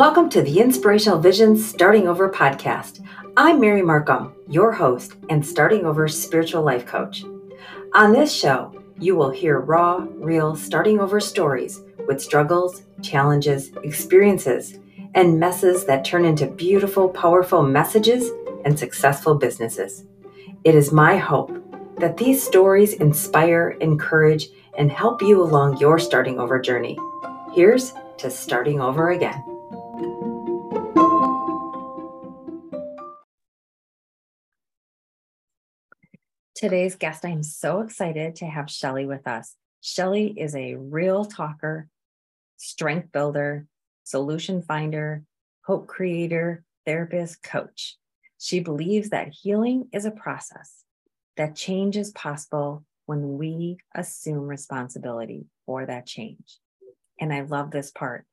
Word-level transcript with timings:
Welcome 0.00 0.30
to 0.30 0.40
the 0.40 0.60
Inspirational 0.60 1.18
Visions 1.18 1.62
Starting 1.62 2.08
Over 2.08 2.30
podcast. 2.30 3.04
I'm 3.36 3.60
Mary 3.60 3.82
Markham, 3.82 4.32
your 4.48 4.72
host 4.72 5.16
and 5.28 5.46
Starting 5.46 5.84
Over 5.84 6.08
spiritual 6.08 6.62
life 6.62 6.86
coach. 6.86 7.22
On 7.92 8.10
this 8.10 8.34
show, 8.34 8.74
you 8.98 9.14
will 9.14 9.28
hear 9.28 9.60
raw, 9.60 10.06
real 10.14 10.56
starting 10.56 11.00
over 11.00 11.20
stories 11.20 11.82
with 12.08 12.22
struggles, 12.22 12.84
challenges, 13.02 13.72
experiences, 13.84 14.78
and 15.14 15.38
messes 15.38 15.84
that 15.84 16.02
turn 16.02 16.24
into 16.24 16.46
beautiful, 16.46 17.10
powerful 17.10 17.62
messages 17.62 18.30
and 18.64 18.78
successful 18.78 19.34
businesses. 19.34 20.06
It 20.64 20.74
is 20.74 20.92
my 20.92 21.18
hope 21.18 21.52
that 21.98 22.16
these 22.16 22.42
stories 22.42 22.94
inspire, 22.94 23.76
encourage, 23.82 24.48
and 24.78 24.90
help 24.90 25.20
you 25.20 25.42
along 25.42 25.76
your 25.76 25.98
starting 25.98 26.40
over 26.40 26.58
journey. 26.58 26.98
Here's 27.52 27.92
to 28.16 28.30
starting 28.30 28.80
over 28.80 29.10
again. 29.10 29.49
Today's 36.60 36.94
guest, 36.94 37.24
I'm 37.24 37.42
so 37.42 37.80
excited 37.80 38.36
to 38.36 38.44
have 38.44 38.70
Shelly 38.70 39.06
with 39.06 39.26
us. 39.26 39.56
Shelly 39.80 40.38
is 40.38 40.54
a 40.54 40.74
real 40.74 41.24
talker, 41.24 41.88
strength 42.58 43.12
builder, 43.12 43.66
solution 44.04 44.60
finder, 44.60 45.24
hope 45.64 45.86
creator, 45.86 46.62
therapist, 46.84 47.42
coach. 47.42 47.96
She 48.38 48.60
believes 48.60 49.08
that 49.08 49.32
healing 49.32 49.88
is 49.90 50.04
a 50.04 50.10
process, 50.10 50.84
that 51.38 51.56
change 51.56 51.96
is 51.96 52.10
possible 52.10 52.84
when 53.06 53.38
we 53.38 53.78
assume 53.94 54.46
responsibility 54.46 55.46
for 55.64 55.86
that 55.86 56.04
change. 56.04 56.58
And 57.18 57.32
I 57.32 57.40
love 57.40 57.70
this 57.70 57.90
part 57.90 58.26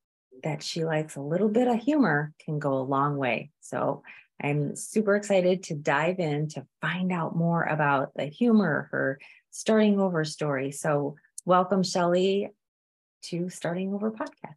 that 0.43 0.61
she 0.61 0.83
likes 0.83 1.15
a 1.15 1.21
little 1.21 1.47
bit 1.47 1.69
of 1.69 1.79
humor 1.79 2.33
can 2.43 2.59
go 2.59 2.73
a 2.73 2.83
long 2.83 3.15
way. 3.15 3.51
So 3.61 4.03
I'm 4.41 4.75
super 4.75 5.15
excited 5.15 5.63
to 5.63 5.75
dive 5.75 6.19
in 6.19 6.49
to 6.49 6.65
find 6.81 7.11
out 7.11 7.35
more 7.35 7.63
about 7.63 8.11
the 8.15 8.25
humor, 8.25 8.87
her 8.91 9.19
starting 9.49 9.99
over 9.99 10.23
story. 10.23 10.71
So, 10.71 11.15
welcome, 11.45 11.83
Shelly, 11.83 12.49
to 13.23 13.49
Starting 13.49 13.93
Over 13.93 14.11
podcast. 14.11 14.55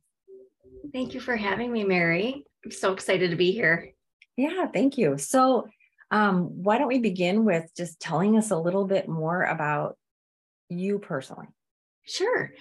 Thank 0.93 1.15
you 1.15 1.21
for 1.21 1.37
having 1.37 1.73
me, 1.73 1.85
Mary. 1.85 2.45
I'm 2.65 2.71
so 2.71 2.93
excited 2.93 3.31
to 3.31 3.37
be 3.37 3.53
here. 3.53 3.93
Yeah, 4.37 4.67
thank 4.67 4.99
you. 4.99 5.17
So, 5.17 5.69
um, 6.11 6.63
why 6.63 6.79
don't 6.79 6.89
we 6.89 6.99
begin 6.99 7.45
with 7.45 7.71
just 7.77 8.01
telling 8.01 8.37
us 8.37 8.51
a 8.51 8.59
little 8.59 8.87
bit 8.87 9.09
more 9.09 9.45
about 9.45 9.97
you 10.69 10.99
personally? 10.99 11.47
Sure. 12.05 12.53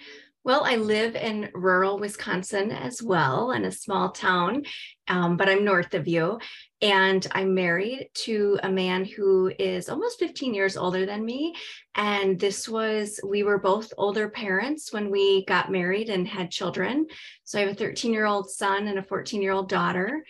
Well, 0.45 0.63
I 0.63 0.77
live 0.77 1.15
in 1.17 1.49
rural 1.53 1.99
Wisconsin 1.99 2.71
as 2.71 3.03
well, 3.03 3.51
in 3.51 3.65
a 3.65 3.71
small 3.71 4.11
town, 4.11 4.63
um, 5.09 5.35
but 5.35 5.49
I'm 5.49 5.65
north 5.65 5.93
of 5.93 6.07
you. 6.07 6.39
And 6.81 7.27
I'm 7.33 7.53
married 7.53 8.09
to 8.25 8.57
a 8.63 8.69
man 8.69 9.03
who 9.03 9.51
is 9.59 9.89
almost 9.89 10.17
15 10.17 10.53
years 10.53 10.77
older 10.77 11.05
than 11.05 11.25
me. 11.25 11.55
And 11.95 12.39
this 12.39 12.69
was, 12.69 13.19
we 13.27 13.43
were 13.43 13.59
both 13.59 13.91
older 13.97 14.29
parents 14.29 14.93
when 14.93 15.11
we 15.11 15.43
got 15.43 15.73
married 15.73 16.09
and 16.09 16.25
had 16.25 16.51
children. 16.51 17.07
So 17.43 17.59
I 17.59 17.63
have 17.63 17.71
a 17.71 17.75
13 17.75 18.13
year 18.13 18.25
old 18.25 18.49
son 18.49 18.87
and 18.87 18.97
a 18.97 19.03
14 19.03 19.41
year 19.41 19.51
old 19.51 19.67
daughter. 19.67 20.23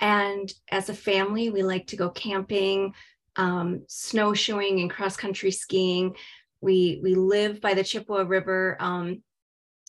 And 0.00 0.52
as 0.72 0.88
a 0.88 0.94
family, 0.94 1.50
we 1.50 1.62
like 1.62 1.86
to 1.88 1.96
go 1.96 2.10
camping, 2.10 2.94
um, 3.36 3.84
snowshoeing, 3.86 4.80
and 4.80 4.90
cross 4.90 5.16
country 5.16 5.52
skiing. 5.52 6.16
We, 6.60 6.98
we 7.00 7.14
live 7.14 7.60
by 7.60 7.74
the 7.74 7.84
Chippewa 7.84 8.22
River. 8.22 8.76
Um, 8.80 9.22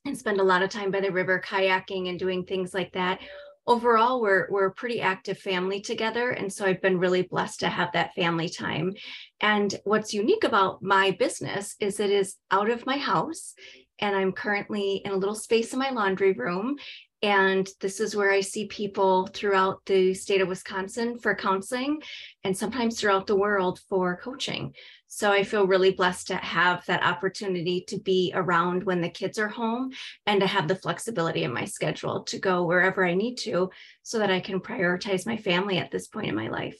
and 0.05 0.17
spend 0.17 0.39
a 0.39 0.43
lot 0.43 0.61
of 0.63 0.69
time 0.69 0.91
by 0.91 0.99
the 0.99 1.11
river 1.11 1.41
kayaking 1.45 2.09
and 2.09 2.19
doing 2.19 2.43
things 2.43 2.73
like 2.73 2.91
that. 2.93 3.19
Overall 3.65 4.21
we're 4.21 4.47
we're 4.49 4.67
a 4.67 4.73
pretty 4.73 4.99
active 4.99 5.37
family 5.37 5.79
together 5.79 6.31
and 6.31 6.51
so 6.51 6.65
i've 6.65 6.81
been 6.81 6.99
really 6.99 7.21
blessed 7.21 7.61
to 7.61 7.69
have 7.69 7.93
that 7.93 8.13
family 8.13 8.49
time. 8.49 8.93
And 9.39 9.73
what's 9.85 10.13
unique 10.13 10.43
about 10.43 10.83
my 10.83 11.11
business 11.11 11.75
is 11.79 12.01
it 12.01 12.11
is 12.11 12.35
out 12.51 12.69
of 12.69 12.85
my 12.85 12.97
house 12.97 13.53
and 13.99 14.15
i'm 14.15 14.33
currently 14.33 15.01
in 15.05 15.11
a 15.11 15.17
little 15.17 15.35
space 15.35 15.71
in 15.71 15.79
my 15.79 15.91
laundry 15.91 16.33
room. 16.33 16.75
And 17.21 17.69
this 17.79 18.01
is 18.01 18.17
where 18.17 18.31
I 18.31 18.41
see 18.41 18.67
people 18.67 19.27
throughout 19.27 19.79
the 19.85 20.13
state 20.13 20.41
of 20.41 20.49
Wisconsin 20.49 21.17
for 21.17 21.33
counseling 21.33 22.01
and 22.43 22.55
sometimes 22.55 22.99
throughout 22.99 23.27
the 23.27 23.37
world 23.37 23.79
for 23.87 24.17
coaching. 24.17 24.73
So 25.15 25.31
I 25.31 25.43
feel 25.43 25.67
really 25.67 25.91
blessed 25.91 26.25
to 26.27 26.37
have 26.37 26.83
that 26.87 27.03
opportunity 27.03 27.81
to 27.81 27.99
be 27.99 28.31
around 28.33 28.83
when 28.83 28.99
the 28.99 29.09
kids 29.09 29.37
are 29.37 29.47
home 29.47 29.91
and 30.25 30.41
to 30.41 30.47
have 30.47 30.67
the 30.67 30.75
flexibility 30.75 31.43
in 31.43 31.53
my 31.53 31.65
schedule 31.65 32.23
to 32.23 32.39
go 32.39 32.63
wherever 32.63 33.05
I 33.05 33.13
need 33.13 33.35
to 33.41 33.69
so 34.01 34.17
that 34.17 34.31
I 34.31 34.39
can 34.39 34.59
prioritize 34.59 35.27
my 35.27 35.37
family 35.37 35.77
at 35.77 35.91
this 35.91 36.07
point 36.07 36.29
in 36.29 36.35
my 36.35 36.47
life. 36.47 36.79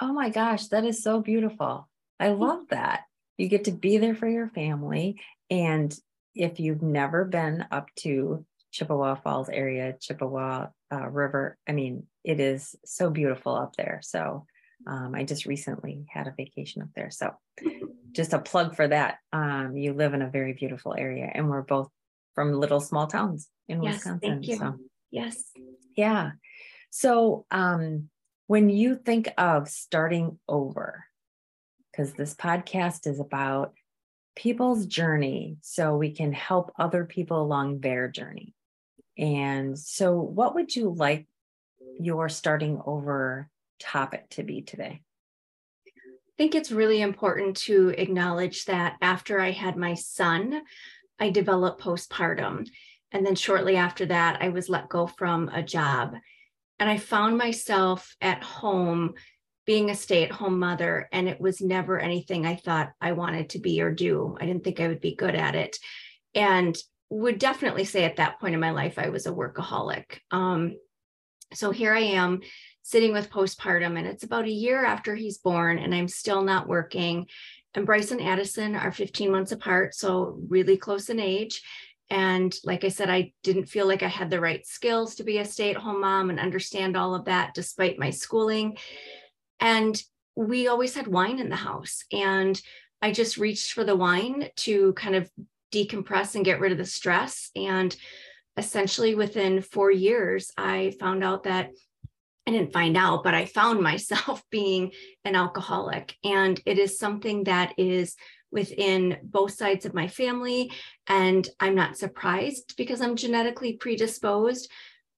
Oh 0.00 0.12
my 0.12 0.28
gosh, 0.28 0.66
that 0.68 0.84
is 0.84 1.04
so 1.04 1.20
beautiful. 1.20 1.88
I 2.18 2.30
love 2.30 2.66
that. 2.70 3.02
You 3.38 3.46
get 3.46 3.62
to 3.66 3.72
be 3.72 3.98
there 3.98 4.16
for 4.16 4.26
your 4.26 4.48
family. 4.48 5.20
And 5.48 5.96
if 6.34 6.58
you've 6.58 6.82
never 6.82 7.24
been 7.24 7.64
up 7.70 7.86
to 8.00 8.44
Chippewa 8.72 9.14
Falls 9.14 9.48
area, 9.48 9.94
Chippewa 10.00 10.66
uh, 10.92 11.08
River. 11.08 11.56
I 11.68 11.72
mean, 11.72 12.08
it 12.24 12.40
is 12.40 12.74
so 12.84 13.08
beautiful 13.08 13.54
up 13.54 13.76
there. 13.76 14.00
So 14.02 14.46
um, 14.86 15.14
I 15.14 15.24
just 15.24 15.46
recently 15.46 16.06
had 16.08 16.26
a 16.26 16.34
vacation 16.36 16.82
up 16.82 16.88
there. 16.94 17.10
So 17.10 17.32
just 18.12 18.32
a 18.32 18.38
plug 18.38 18.76
for 18.76 18.88
that. 18.88 19.18
Um, 19.32 19.76
you 19.76 19.92
live 19.92 20.14
in 20.14 20.22
a 20.22 20.30
very 20.30 20.52
beautiful 20.52 20.94
area, 20.96 21.30
and 21.32 21.48
we're 21.48 21.62
both 21.62 21.90
from 22.34 22.52
little 22.52 22.80
small 22.80 23.06
towns 23.06 23.48
in 23.68 23.82
yes, 23.82 23.94
Wisconsin. 23.94 24.30
Thank 24.30 24.48
you. 24.48 24.56
So, 24.56 24.74
yes. 25.10 25.42
Yeah. 25.96 26.32
So 26.90 27.46
um, 27.50 28.08
when 28.46 28.68
you 28.68 28.96
think 28.96 29.28
of 29.36 29.68
starting 29.68 30.38
over, 30.48 31.04
because 31.90 32.12
this 32.12 32.34
podcast 32.34 33.06
is 33.06 33.20
about 33.20 33.72
people's 34.34 34.86
journey 34.86 35.56
so 35.62 35.96
we 35.96 36.12
can 36.12 36.32
help 36.32 36.70
other 36.78 37.04
people 37.04 37.40
along 37.42 37.80
their 37.80 38.08
journey. 38.08 38.54
And 39.18 39.78
so, 39.78 40.12
what 40.20 40.54
would 40.54 40.76
you 40.76 40.90
like 40.90 41.26
your 41.98 42.28
starting 42.28 42.80
over 42.84 43.48
topic 43.78 44.28
to 44.30 44.42
be 44.42 44.62
today? 44.62 45.02
I 45.86 46.36
think 46.36 46.54
it's 46.54 46.70
really 46.70 47.00
important 47.00 47.56
to 47.58 47.94
acknowledge 47.96 48.66
that 48.66 48.96
after 49.00 49.40
I 49.40 49.52
had 49.52 49.76
my 49.76 49.94
son, 49.94 50.62
I 51.18 51.30
developed 51.30 51.80
postpartum. 51.80 52.68
And 53.12 53.24
then 53.24 53.34
shortly 53.34 53.76
after 53.76 54.06
that, 54.06 54.42
I 54.42 54.50
was 54.50 54.68
let 54.68 54.88
go 54.88 55.06
from 55.06 55.48
a 55.48 55.62
job. 55.62 56.14
And 56.78 56.90
I 56.90 56.98
found 56.98 57.38
myself 57.38 58.14
at 58.20 58.42
home 58.42 59.14
being 59.64 59.90
a 59.90 59.94
stay 59.94 60.24
at 60.24 60.30
home 60.30 60.58
mother. 60.58 61.08
And 61.10 61.28
it 61.28 61.40
was 61.40 61.60
never 61.60 61.98
anything 61.98 62.44
I 62.44 62.56
thought 62.56 62.92
I 63.00 63.12
wanted 63.12 63.50
to 63.50 63.58
be 63.58 63.80
or 63.80 63.90
do. 63.90 64.36
I 64.38 64.44
didn't 64.44 64.62
think 64.62 64.78
I 64.78 64.88
would 64.88 65.00
be 65.00 65.14
good 65.14 65.34
at 65.34 65.54
it. 65.54 65.78
And 66.34 66.76
would 67.08 67.38
definitely 67.38 67.84
say 67.84 68.04
at 68.04 68.16
that 68.16 68.40
point 68.40 68.54
in 68.54 68.60
my 68.60 68.72
life 68.72 68.98
I 68.98 69.08
was 69.08 69.26
a 69.26 69.32
workaholic. 69.32 70.18
Um, 70.30 70.76
so 71.52 71.70
here 71.70 71.94
I 71.94 72.00
am 72.00 72.40
sitting 72.82 73.12
with 73.12 73.30
postpartum, 73.30 73.98
and 73.98 74.06
it's 74.06 74.24
about 74.24 74.44
a 74.44 74.50
year 74.50 74.84
after 74.84 75.14
he's 75.14 75.38
born, 75.38 75.78
and 75.78 75.94
I'm 75.94 76.08
still 76.08 76.42
not 76.42 76.68
working. 76.68 77.26
And 77.74 77.84
Bryce 77.84 78.10
and 78.10 78.22
Addison 78.22 78.74
are 78.74 78.92
15 78.92 79.30
months 79.30 79.52
apart, 79.52 79.94
so 79.94 80.38
really 80.48 80.76
close 80.76 81.10
in 81.10 81.20
age. 81.20 81.62
And 82.08 82.54
like 82.64 82.84
I 82.84 82.88
said, 82.88 83.10
I 83.10 83.32
didn't 83.42 83.66
feel 83.66 83.86
like 83.86 84.02
I 84.02 84.08
had 84.08 84.30
the 84.30 84.40
right 84.40 84.64
skills 84.64 85.16
to 85.16 85.24
be 85.24 85.38
a 85.38 85.44
stay 85.44 85.70
at 85.70 85.76
home 85.76 86.00
mom 86.00 86.30
and 86.30 86.38
understand 86.38 86.96
all 86.96 87.14
of 87.14 87.24
that 87.24 87.54
despite 87.54 87.98
my 87.98 88.10
schooling. 88.10 88.78
And 89.58 90.00
we 90.36 90.68
always 90.68 90.94
had 90.94 91.08
wine 91.08 91.40
in 91.40 91.48
the 91.48 91.56
house. 91.56 92.04
And 92.12 92.60
I 93.02 93.10
just 93.10 93.36
reached 93.36 93.72
for 93.72 93.84
the 93.84 93.96
wine 93.96 94.50
to 94.56 94.92
kind 94.92 95.16
of 95.16 95.28
decompress 95.72 96.34
and 96.34 96.44
get 96.44 96.60
rid 96.60 96.72
of 96.72 96.78
the 96.78 96.84
stress. 96.86 97.50
And 97.56 97.94
essentially 98.56 99.14
within 99.14 99.60
four 99.62 99.90
years, 99.90 100.52
I 100.56 100.94
found 100.98 101.22
out 101.22 101.44
that 101.44 101.70
I 102.46 102.52
didn't 102.52 102.72
find 102.72 102.96
out, 102.96 103.24
but 103.24 103.34
I 103.34 103.44
found 103.44 103.80
myself 103.82 104.42
being 104.50 104.92
an 105.24 105.34
alcoholic. 105.34 106.16
And 106.24 106.60
it 106.64 106.78
is 106.78 106.98
something 106.98 107.44
that 107.44 107.74
is 107.76 108.16
within 108.50 109.18
both 109.22 109.52
sides 109.52 109.84
of 109.84 109.94
my 109.94 110.08
family. 110.08 110.72
And 111.08 111.48
I'm 111.60 111.74
not 111.74 111.98
surprised 111.98 112.74
because 112.76 113.00
I'm 113.00 113.16
genetically 113.16 113.74
predisposed, 113.74 114.70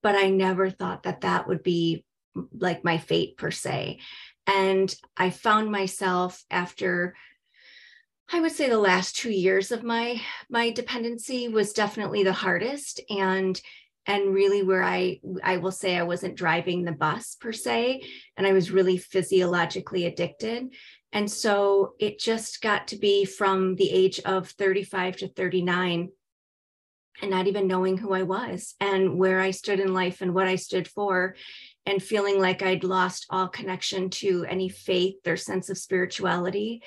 but 0.02 0.14
I 0.14 0.30
never 0.30 0.70
thought 0.70 1.04
that 1.04 1.20
that 1.20 1.46
would 1.46 1.62
be 1.62 2.04
like 2.52 2.84
my 2.84 2.98
fate 2.98 3.36
per 3.36 3.50
se. 3.50 4.00
And 4.46 4.92
I 5.16 5.30
found 5.30 5.70
myself 5.70 6.42
after 6.50 7.14
I 8.30 8.40
would 8.40 8.52
say 8.52 8.68
the 8.68 8.78
last 8.78 9.16
two 9.16 9.30
years 9.30 9.72
of 9.72 9.82
my 9.82 10.20
my 10.50 10.70
dependency 10.70 11.48
was 11.48 11.72
definitely 11.72 12.24
the 12.24 12.32
hardest 12.32 13.00
and 13.08 13.60
and 14.06 14.34
really 14.34 14.62
where 14.62 14.82
I 14.82 15.20
I 15.42 15.56
will 15.56 15.72
say 15.72 15.96
I 15.96 16.02
wasn't 16.02 16.36
driving 16.36 16.84
the 16.84 16.92
bus 16.92 17.36
per 17.40 17.52
se 17.52 18.02
and 18.36 18.46
I 18.46 18.52
was 18.52 18.70
really 18.70 18.98
physiologically 18.98 20.04
addicted 20.04 20.68
and 21.12 21.30
so 21.30 21.94
it 21.98 22.18
just 22.18 22.60
got 22.60 22.88
to 22.88 22.96
be 22.96 23.24
from 23.24 23.76
the 23.76 23.90
age 23.90 24.20
of 24.20 24.48
35 24.50 25.16
to 25.18 25.28
39 25.28 26.10
and 27.22 27.30
not 27.30 27.46
even 27.46 27.66
knowing 27.66 27.96
who 27.96 28.12
I 28.12 28.22
was 28.22 28.74
and 28.80 29.18
where 29.18 29.40
I 29.40 29.50
stood 29.50 29.80
in 29.80 29.92
life 29.92 30.20
and 30.20 30.34
what 30.34 30.46
I 30.46 30.56
stood 30.56 30.86
for, 30.86 31.34
and 31.86 32.02
feeling 32.02 32.40
like 32.40 32.62
I'd 32.62 32.84
lost 32.84 33.26
all 33.30 33.48
connection 33.48 34.10
to 34.10 34.44
any 34.48 34.68
faith 34.68 35.26
or 35.26 35.36
sense 35.36 35.70
of 35.70 35.78
spirituality. 35.78 36.82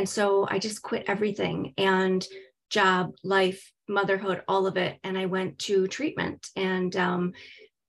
And 0.00 0.08
so 0.08 0.48
I 0.48 0.58
just 0.58 0.80
quit 0.80 1.04
everything 1.08 1.74
and 1.76 2.26
job, 2.70 3.12
life, 3.22 3.70
motherhood, 3.86 4.42
all 4.48 4.66
of 4.66 4.78
it. 4.78 4.98
And 5.04 5.18
I 5.18 5.26
went 5.26 5.58
to 5.58 5.86
treatment. 5.88 6.46
And 6.56 6.96
um, 6.96 7.32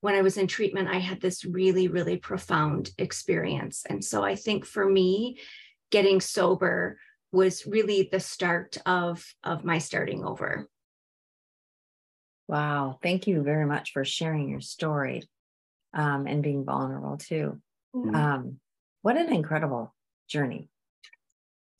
when 0.02 0.14
I 0.14 0.20
was 0.20 0.36
in 0.36 0.46
treatment, 0.46 0.88
I 0.90 0.98
had 0.98 1.22
this 1.22 1.46
really, 1.46 1.88
really 1.88 2.18
profound 2.18 2.90
experience. 2.98 3.86
And 3.88 4.04
so 4.04 4.22
I 4.22 4.34
think 4.34 4.66
for 4.66 4.86
me, 4.86 5.38
getting 5.90 6.20
sober 6.20 6.98
was 7.32 7.66
really 7.66 8.10
the 8.12 8.20
start 8.20 8.76
of, 8.84 9.24
of 9.42 9.64
my 9.64 9.78
starting 9.78 10.22
over. 10.22 10.68
Wow. 12.46 12.98
Thank 13.02 13.26
you 13.26 13.42
very 13.42 13.64
much 13.64 13.92
for 13.92 14.04
sharing 14.04 14.50
your 14.50 14.60
story 14.60 15.22
um, 15.94 16.26
and 16.26 16.42
being 16.42 16.66
vulnerable 16.66 17.16
too. 17.16 17.58
Mm-hmm. 17.96 18.14
Um, 18.14 18.60
what 19.00 19.16
an 19.16 19.32
incredible 19.32 19.94
journey. 20.28 20.68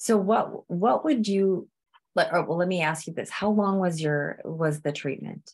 So 0.03 0.17
what 0.17 0.69
what 0.69 1.05
would 1.05 1.29
you 1.29 1.69
let 2.17 2.35
oh, 2.35 2.43
well 2.43 2.59
let 2.59 2.67
me 2.67 2.83
ask 2.83 3.07
you 3.07 3.13
this. 3.13 3.31
How 3.31 3.51
long 3.51 3.79
was 3.79 4.01
your 4.01 4.41
was 4.45 4.81
the 4.81 4.91
treatment? 4.91 5.53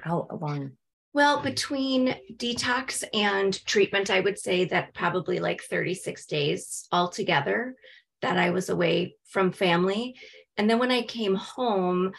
How 0.00 0.26
long? 0.40 0.72
Well, 1.12 1.42
between 1.42 2.16
detox 2.34 3.04
and 3.12 3.62
treatment, 3.66 4.08
I 4.08 4.20
would 4.20 4.38
say 4.38 4.64
that 4.64 4.94
probably 4.94 5.38
like 5.38 5.60
36 5.60 6.24
days 6.24 6.88
altogether 6.92 7.76
that 8.22 8.38
I 8.38 8.50
was 8.50 8.70
away 8.70 9.16
from 9.26 9.52
family. 9.52 10.16
And 10.56 10.68
then 10.68 10.78
when 10.78 10.90
I 10.90 11.02
came 11.02 11.34
home, 11.34 12.12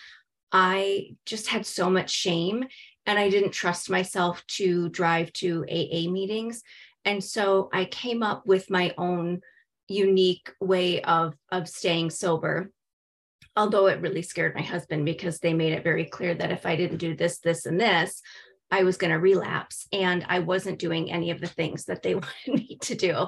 I 0.51 1.15
just 1.25 1.47
had 1.47 1.65
so 1.65 1.89
much 1.89 2.11
shame 2.11 2.63
and 3.07 3.17
I 3.17 3.31
didn't 3.31 3.53
trust 3.53 3.89
myself 3.89 4.45
to 4.59 4.87
drive 4.89 5.33
to 5.33 5.65
AA 5.67 6.11
meetings. 6.11 6.61
And 7.05 7.23
so 7.23 7.71
I 7.73 7.85
came 7.85 8.21
up 8.21 8.45
with 8.45 8.69
my 8.69 8.93
own 8.99 9.41
unique 9.87 10.51
way 10.59 11.01
of, 11.01 11.35
of 11.51 11.67
staying 11.67 12.09
sober. 12.09 12.71
Although 13.55 13.87
it 13.87 14.01
really 14.01 14.21
scared 14.21 14.55
my 14.55 14.61
husband 14.61 15.05
because 15.05 15.39
they 15.39 15.53
made 15.53 15.73
it 15.73 15.83
very 15.83 16.05
clear 16.05 16.33
that 16.33 16.51
if 16.51 16.65
I 16.65 16.75
didn't 16.75 16.97
do 16.97 17.15
this, 17.15 17.39
this, 17.39 17.65
and 17.65 17.79
this, 17.79 18.21
I 18.69 18.83
was 18.83 18.97
going 18.97 19.11
to 19.11 19.19
relapse. 19.19 19.87
And 19.93 20.25
I 20.27 20.39
wasn't 20.39 20.79
doing 20.79 21.11
any 21.11 21.31
of 21.31 21.39
the 21.39 21.47
things 21.47 21.85
that 21.85 22.03
they 22.03 22.15
wanted 22.15 22.33
me 22.47 22.77
to 22.81 22.95
do. 22.95 23.27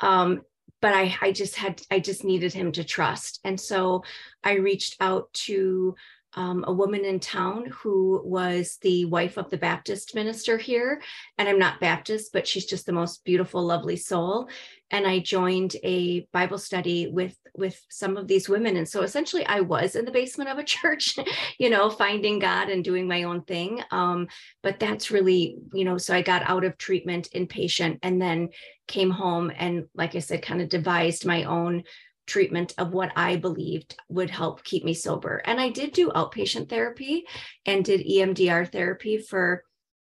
Um, 0.00 0.42
but 0.80 0.94
I, 0.94 1.14
I 1.20 1.32
just 1.32 1.56
had, 1.56 1.82
I 1.90 2.00
just 2.00 2.24
needed 2.24 2.52
him 2.52 2.72
to 2.72 2.84
trust. 2.84 3.40
And 3.44 3.60
so 3.60 4.02
I 4.42 4.54
reached 4.54 4.96
out 5.00 5.32
to 5.34 5.94
um, 6.34 6.64
a 6.66 6.72
woman 6.72 7.04
in 7.04 7.18
town 7.18 7.66
who 7.72 8.22
was 8.24 8.78
the 8.82 9.04
wife 9.06 9.36
of 9.36 9.50
the 9.50 9.56
Baptist 9.56 10.14
minister 10.14 10.56
here. 10.58 11.02
And 11.38 11.48
I'm 11.48 11.58
not 11.58 11.80
Baptist, 11.80 12.32
but 12.32 12.46
she's 12.46 12.66
just 12.66 12.86
the 12.86 12.92
most 12.92 13.24
beautiful, 13.24 13.62
lovely 13.64 13.96
soul. 13.96 14.48
And 14.90 15.06
I 15.06 15.20
joined 15.20 15.76
a 15.82 16.26
Bible 16.32 16.58
study 16.58 17.08
with 17.08 17.36
with 17.56 17.80
some 17.90 18.16
of 18.16 18.28
these 18.28 18.48
women. 18.48 18.76
And 18.76 18.88
so 18.88 19.02
essentially 19.02 19.44
I 19.44 19.60
was 19.60 19.96
in 19.96 20.04
the 20.04 20.12
basement 20.12 20.50
of 20.50 20.58
a 20.58 20.64
church, 20.64 21.18
you 21.58 21.68
know, 21.68 21.90
finding 21.90 22.38
God 22.38 22.68
and 22.68 22.84
doing 22.84 23.08
my 23.08 23.24
own 23.24 23.42
thing. 23.42 23.82
Um, 23.90 24.28
but 24.62 24.78
that's 24.78 25.10
really, 25.10 25.56
you 25.72 25.84
know, 25.84 25.98
so 25.98 26.14
I 26.14 26.22
got 26.22 26.48
out 26.48 26.64
of 26.64 26.78
treatment 26.78 27.28
inpatient 27.34 27.98
and 28.02 28.22
then 28.22 28.50
came 28.86 29.10
home 29.10 29.52
and 29.56 29.86
like 29.94 30.14
I 30.14 30.20
said, 30.20 30.42
kind 30.42 30.60
of 30.62 30.68
devised 30.68 31.26
my 31.26 31.44
own 31.44 31.84
treatment 32.26 32.74
of 32.78 32.92
what 32.92 33.12
I 33.16 33.36
believed 33.36 33.96
would 34.08 34.30
help 34.30 34.62
keep 34.64 34.84
me 34.84 34.94
sober. 34.94 35.42
And 35.44 35.60
I 35.60 35.70
did 35.70 35.92
do 35.92 36.10
outpatient 36.10 36.68
therapy 36.68 37.26
and 37.66 37.84
did 37.84 38.06
EMDR 38.06 38.70
therapy 38.70 39.18
for 39.18 39.64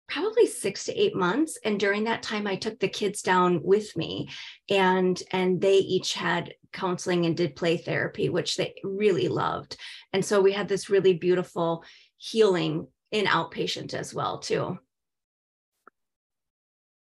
probably 0.08 0.46
6 0.46 0.84
to 0.84 1.00
8 1.00 1.16
months 1.16 1.58
and 1.64 1.80
during 1.80 2.04
that 2.04 2.22
time 2.22 2.46
I 2.46 2.56
took 2.56 2.78
the 2.78 2.88
kids 2.88 3.22
down 3.22 3.62
with 3.62 3.96
me 3.96 4.28
and 4.68 5.20
and 5.30 5.58
they 5.58 5.76
each 5.76 6.12
had 6.12 6.54
counseling 6.72 7.24
and 7.24 7.34
did 7.34 7.56
play 7.56 7.78
therapy 7.78 8.28
which 8.28 8.56
they 8.56 8.74
really 8.84 9.28
loved. 9.28 9.76
And 10.12 10.22
so 10.22 10.42
we 10.42 10.52
had 10.52 10.68
this 10.68 10.90
really 10.90 11.14
beautiful 11.14 11.84
healing 12.18 12.88
in 13.10 13.24
outpatient 13.24 13.94
as 13.94 14.12
well 14.12 14.38
too. 14.38 14.78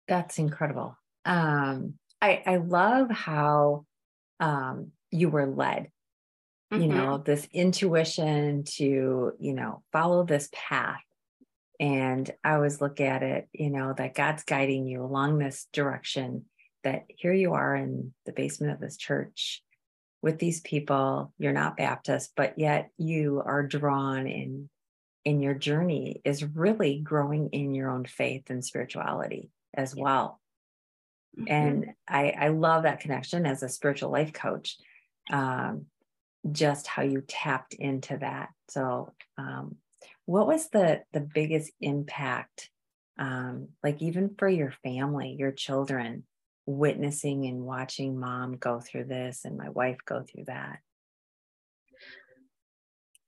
That's 0.06 0.38
incredible. 0.38 0.97
Um 1.25 1.94
I 2.23 2.43
I 2.47 2.56
love 2.58 3.11
how 3.11 3.87
um 4.40 4.92
you 5.10 5.28
were 5.28 5.46
led 5.46 5.88
mm-hmm. 6.72 6.82
you 6.82 6.88
know 6.88 7.19
this 7.19 7.46
intuition 7.52 8.64
to 8.64 9.32
you 9.38 9.54
know 9.54 9.82
follow 9.92 10.25
this 10.25 10.48
path. 10.52 11.00
And 11.78 12.31
i 12.44 12.54
always 12.54 12.81
look 12.81 13.00
at 13.00 13.22
it 13.22 13.48
you 13.52 13.70
know 13.70 13.94
that 13.96 14.14
god's 14.14 14.44
guiding 14.44 14.87
you 14.87 15.02
along 15.02 15.38
this 15.38 15.66
direction 15.72 16.44
that 16.84 17.04
here 17.08 17.32
you 17.32 17.54
are 17.54 17.75
in 17.76 18.12
the 18.26 18.32
basement 18.32 18.72
of 18.72 18.81
this 18.81 18.96
church 18.96 19.62
with 20.22 20.38
these 20.38 20.60
people. 20.60 21.32
You're 21.38 21.52
not 21.52 21.76
baptist 21.76 22.32
but 22.37 22.58
yet 22.58 22.90
you 22.98 23.42
are 23.44 23.66
drawn 23.66 24.26
in 24.26 24.69
in 25.25 25.40
your 25.40 25.54
journey 25.54 26.20
is 26.25 26.44
really 26.44 26.98
growing 26.98 27.50
in 27.50 27.75
your 27.75 27.90
own 27.90 28.04
faith 28.04 28.44
and 28.48 28.64
spirituality 28.64 29.50
as 29.75 29.94
well 29.94 30.39
mm-hmm. 31.38 31.52
and 31.52 31.86
i 32.08 32.30
i 32.38 32.48
love 32.48 32.82
that 32.84 33.00
connection 33.00 33.46
as 33.46 33.62
a 33.62 33.68
spiritual 33.68 34.10
life 34.10 34.32
coach 34.32 34.76
um, 35.30 35.86
just 36.50 36.86
how 36.86 37.02
you 37.02 37.22
tapped 37.26 37.74
into 37.74 38.16
that. 38.18 38.50
So, 38.68 39.12
um, 39.36 39.76
what 40.26 40.46
was 40.46 40.68
the 40.68 41.02
the 41.12 41.20
biggest 41.20 41.72
impact, 41.80 42.70
um, 43.18 43.68
like 43.82 44.00
even 44.00 44.34
for 44.38 44.48
your 44.48 44.72
family, 44.82 45.36
your 45.38 45.52
children, 45.52 46.24
witnessing 46.66 47.46
and 47.46 47.62
watching 47.62 48.18
mom 48.18 48.56
go 48.56 48.80
through 48.80 49.04
this 49.04 49.44
and 49.44 49.56
my 49.56 49.68
wife 49.70 49.98
go 50.04 50.22
through 50.22 50.44
that? 50.46 50.78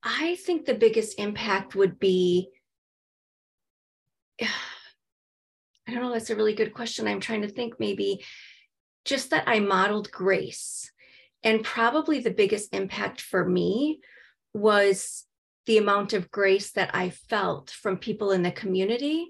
I 0.05 0.37
think 0.37 0.65
the 0.65 0.75
biggest 0.75 1.19
impact 1.19 1.75
would 1.75 1.99
be. 1.99 2.51
I 5.87 5.93
don't 5.93 6.03
know. 6.03 6.13
That's 6.13 6.31
a 6.31 6.37
really 6.37 6.55
good 6.55 6.75
question. 6.75 7.09
I'm 7.09 7.21
trying 7.21 7.43
to 7.43 7.49
think 7.49 7.81
maybe 7.81 8.25
just 9.05 9.31
that 9.31 9.45
I 9.47 9.61
modeled 9.61 10.11
grace 10.11 10.91
and 11.43 11.65
probably 11.65 12.21
the 12.21 12.31
biggest 12.31 12.75
impact 12.75 13.21
for 13.21 13.45
me 13.45 14.01
was 14.55 15.25
the 15.67 15.79
amount 15.79 16.13
of 16.13 16.31
grace 16.31 16.73
that 16.73 16.95
I 16.95 17.11
felt 17.11 17.71
from 17.71 17.97
people 17.97 18.33
in 18.33 18.43
the 18.43 18.53
community 18.53 19.29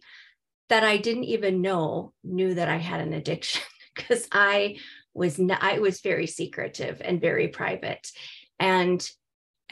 that 0.69 0.85
I 0.85 0.97
didn't 0.97 1.25
even 1.25 1.61
know 1.61 2.13
knew 2.25 2.55
that 2.55 2.69
I 2.69 2.77
had 2.77 3.01
an 3.01 3.13
addiction 3.13 3.63
because 3.95 4.27
I 4.33 4.79
was 5.15 5.39
not, 5.39 5.63
I 5.63 5.79
was 5.79 6.01
very 6.01 6.27
secretive 6.27 7.03
and 7.05 7.21
very 7.21 7.49
private. 7.49 8.11
And 8.59 9.07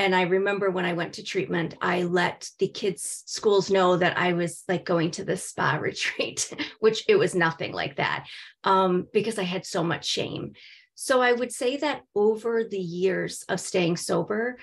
and 0.01 0.15
I 0.15 0.23
remember 0.23 0.71
when 0.71 0.87
I 0.87 0.95
went 0.95 1.13
to 1.15 1.23
treatment, 1.23 1.75
I 1.83 2.05
let 2.05 2.49
the 2.59 2.69
kids' 2.69 3.23
schools 3.27 3.71
know 3.71 3.99
that 3.99 4.17
I 4.17 4.33
was 4.33 4.65
like 4.67 4.87
going 4.87 5.11
to 5.11 5.25
the 5.25 5.37
spa 5.37 5.77
retreat, 5.81 6.55
which 6.81 7.05
it 7.07 7.17
was 7.17 7.35
nothing 7.35 7.75
like 7.75 7.97
that, 7.97 8.27
um, 8.65 9.09
because 9.13 9.39
I 9.39 9.43
had 9.43 9.67
so 9.67 9.85
much 9.85 10.07
shame. 10.07 10.55
So 10.95 11.21
I 11.21 11.35
would 11.35 11.53
say 11.53 11.77
that 11.77 12.01
over 12.15 12.65
the 12.65 12.81
years 12.81 13.45
of 13.51 13.61
staying 13.61 13.99
sober, 13.99 14.57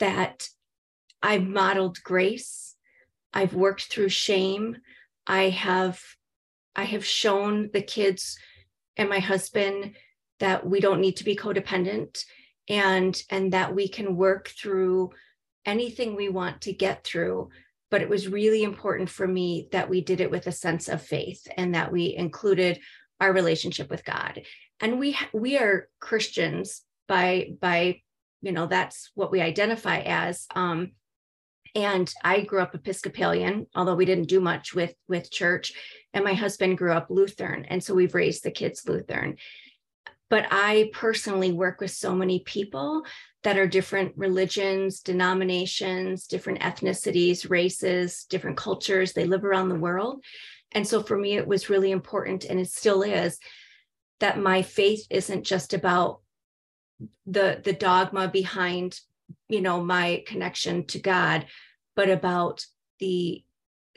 that 0.00 0.48
I've 1.22 1.46
modeled 1.46 2.02
grace. 2.02 2.74
I've 3.32 3.54
worked 3.54 3.92
through 3.92 4.08
shame. 4.08 4.78
I 5.24 5.50
have 5.50 6.02
I 6.74 6.82
have 6.82 7.06
shown 7.06 7.70
the 7.72 7.82
kids 7.82 8.36
and 8.96 9.08
my 9.08 9.20
husband 9.20 9.94
that 10.40 10.66
we 10.66 10.80
don't 10.80 11.00
need 11.00 11.18
to 11.18 11.24
be 11.24 11.36
codependent 11.36 12.24
and 12.70 13.20
and 13.28 13.52
that 13.52 13.74
we 13.74 13.88
can 13.88 14.16
work 14.16 14.48
through 14.48 15.10
anything 15.66 16.14
we 16.14 16.30
want 16.30 16.62
to 16.62 16.72
get 16.72 17.04
through. 17.04 17.50
But 17.90 18.00
it 18.00 18.08
was 18.08 18.28
really 18.28 18.62
important 18.62 19.10
for 19.10 19.26
me 19.26 19.68
that 19.72 19.90
we 19.90 20.00
did 20.00 20.20
it 20.20 20.30
with 20.30 20.46
a 20.46 20.52
sense 20.52 20.88
of 20.88 21.02
faith 21.02 21.46
and 21.56 21.74
that 21.74 21.92
we 21.92 22.14
included 22.14 22.78
our 23.20 23.32
relationship 23.32 23.90
with 23.90 24.04
God. 24.04 24.42
And 24.78 24.98
we 24.98 25.18
we 25.34 25.58
are 25.58 25.88
christians 25.98 26.82
by 27.08 27.50
by 27.60 28.00
you 28.40 28.52
know 28.52 28.66
that's 28.66 29.10
what 29.14 29.32
we 29.32 29.42
identify 29.42 29.98
as. 30.00 30.46
Um 30.54 30.92
and 31.76 32.12
i 32.24 32.40
grew 32.40 32.60
up 32.60 32.74
episcopalian 32.74 33.64
although 33.76 33.94
we 33.94 34.04
didn't 34.04 34.28
do 34.28 34.40
much 34.40 34.74
with 34.74 34.94
with 35.08 35.30
church. 35.30 35.72
And 36.14 36.24
my 36.24 36.34
husband 36.34 36.78
grew 36.78 36.92
up 36.92 37.10
lutheran. 37.10 37.64
And 37.64 37.82
so 37.82 37.94
we've 37.94 38.14
raised 38.14 38.44
the 38.44 38.52
kids 38.52 38.88
lutheran 38.88 39.36
but 40.30 40.46
i 40.50 40.90
personally 40.94 41.52
work 41.52 41.80
with 41.80 41.90
so 41.90 42.14
many 42.14 42.40
people 42.40 43.04
that 43.42 43.58
are 43.58 43.66
different 43.66 44.12
religions 44.16 45.00
denominations 45.00 46.26
different 46.26 46.60
ethnicities 46.60 47.48
races 47.50 48.24
different 48.24 48.56
cultures. 48.56 49.12
They 49.12 49.26
live 49.26 49.44
around 49.44 49.68
the 49.68 49.74
world. 49.74 50.24
And 50.72 50.86
so 50.86 51.02
for 51.02 51.16
me 51.16 51.34
it 51.36 51.46
was 51.46 51.70
really 51.70 51.90
important 51.90 52.44
and 52.44 52.60
it 52.60 52.70
still 52.70 53.02
is 53.02 53.38
that 54.20 54.38
my 54.38 54.62
faith 54.62 55.06
isn't 55.10 55.44
just 55.44 55.74
about 55.74 56.20
the 57.26 57.60
the 57.64 57.72
dogma 57.72 58.28
behind 58.28 59.00
you 59.48 59.60
know 59.60 59.82
my 59.82 60.22
connection 60.26 60.84
to 60.86 60.98
god 60.98 61.46
but 61.96 62.10
about 62.10 62.66
the 62.98 63.42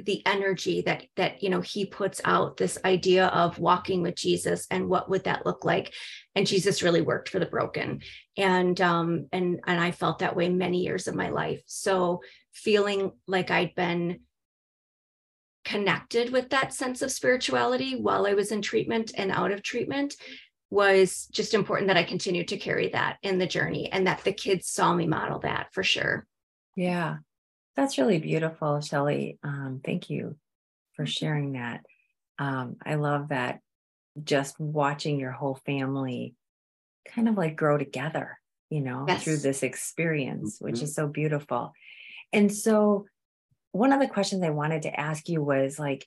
the 0.03 0.21
energy 0.25 0.81
that 0.81 1.05
that 1.15 1.41
you 1.41 1.49
know 1.49 1.61
he 1.61 1.85
puts 1.85 2.21
out 2.25 2.57
this 2.57 2.77
idea 2.83 3.27
of 3.27 3.59
walking 3.59 4.01
with 4.01 4.15
jesus 4.15 4.67
and 4.69 4.87
what 4.87 5.09
would 5.09 5.23
that 5.23 5.45
look 5.45 5.65
like? 5.65 5.93
And 6.35 6.47
jesus 6.47 6.83
really 6.83 7.01
worked 7.01 7.29
for 7.29 7.39
the 7.39 7.45
broken. 7.45 8.01
And 8.37 8.79
um 8.81 9.27
and 9.31 9.59
and 9.65 9.79
i 9.79 9.91
felt 9.91 10.19
that 10.19 10.35
way 10.35 10.49
many 10.49 10.83
years 10.83 11.07
of 11.07 11.15
my 11.15 11.29
life. 11.29 11.61
So 11.65 12.21
feeling 12.53 13.11
like 13.27 13.49
i'd 13.49 13.75
been 13.75 14.19
connected 15.65 16.31
with 16.31 16.49
that 16.49 16.73
sense 16.73 17.01
of 17.01 17.11
spirituality 17.11 17.95
while 17.95 18.27
i 18.27 18.33
was 18.33 18.51
in 18.51 18.61
treatment 18.61 19.11
and 19.15 19.31
out 19.31 19.51
of 19.51 19.63
treatment 19.63 20.15
was 20.69 21.27
just 21.31 21.53
important 21.53 21.87
that 21.87 21.97
i 21.97 22.03
continued 22.03 22.47
to 22.47 22.57
carry 22.57 22.89
that 22.89 23.17
in 23.23 23.37
the 23.37 23.47
journey 23.47 23.91
and 23.91 24.05
that 24.05 24.23
the 24.23 24.33
kids 24.33 24.67
saw 24.67 24.93
me 24.93 25.07
model 25.07 25.39
that 25.39 25.67
for 25.71 25.83
sure. 25.83 26.27
Yeah 26.75 27.17
that's 27.75 27.97
really 27.97 28.19
beautiful, 28.19 28.81
Shelly. 28.81 29.39
Um, 29.43 29.81
thank 29.83 30.09
you 30.09 30.35
for 30.95 31.05
sharing 31.05 31.53
that. 31.53 31.81
Um, 32.39 32.77
I 32.85 32.95
love 32.95 33.29
that 33.29 33.59
just 34.23 34.59
watching 34.59 35.19
your 35.19 35.31
whole 35.31 35.59
family 35.65 36.35
kind 37.07 37.27
of 37.27 37.35
like 37.35 37.55
grow 37.55 37.77
together, 37.77 38.37
you 38.69 38.81
know, 38.81 39.05
yes. 39.07 39.23
through 39.23 39.37
this 39.37 39.63
experience, 39.63 40.57
which 40.59 40.75
mm-hmm. 40.75 40.83
is 40.85 40.95
so 40.95 41.07
beautiful. 41.07 41.73
And 42.31 42.53
so, 42.53 43.05
one 43.71 43.91
of 43.91 43.99
the 43.99 44.07
questions 44.07 44.43
I 44.43 44.51
wanted 44.51 44.83
to 44.83 44.99
ask 44.99 45.27
you 45.27 45.41
was 45.41 45.79
like, 45.79 46.05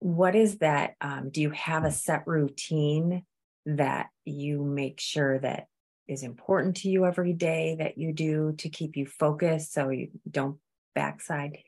what 0.00 0.34
is 0.34 0.58
that? 0.58 0.92
Um, 1.00 1.30
do 1.30 1.40
you 1.40 1.50
have 1.50 1.84
a 1.84 1.90
set 1.90 2.26
routine 2.26 3.24
that 3.64 4.08
you 4.26 4.62
make 4.62 5.00
sure 5.00 5.38
that 5.38 5.66
is 6.06 6.22
important 6.22 6.76
to 6.76 6.90
you 6.90 7.06
every 7.06 7.32
day 7.32 7.76
that 7.78 7.96
you 7.96 8.12
do 8.12 8.54
to 8.58 8.68
keep 8.68 8.96
you 8.96 9.06
focused 9.06 9.72
so 9.72 9.88
you 9.88 10.08
don't 10.30 10.58
backside. 10.94 11.58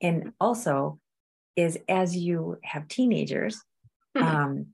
And 0.00 0.32
also 0.40 0.98
is 1.56 1.78
as 1.88 2.16
you 2.16 2.58
have 2.62 2.88
teenagers, 2.88 3.62
mm-hmm. 4.16 4.26
um, 4.26 4.66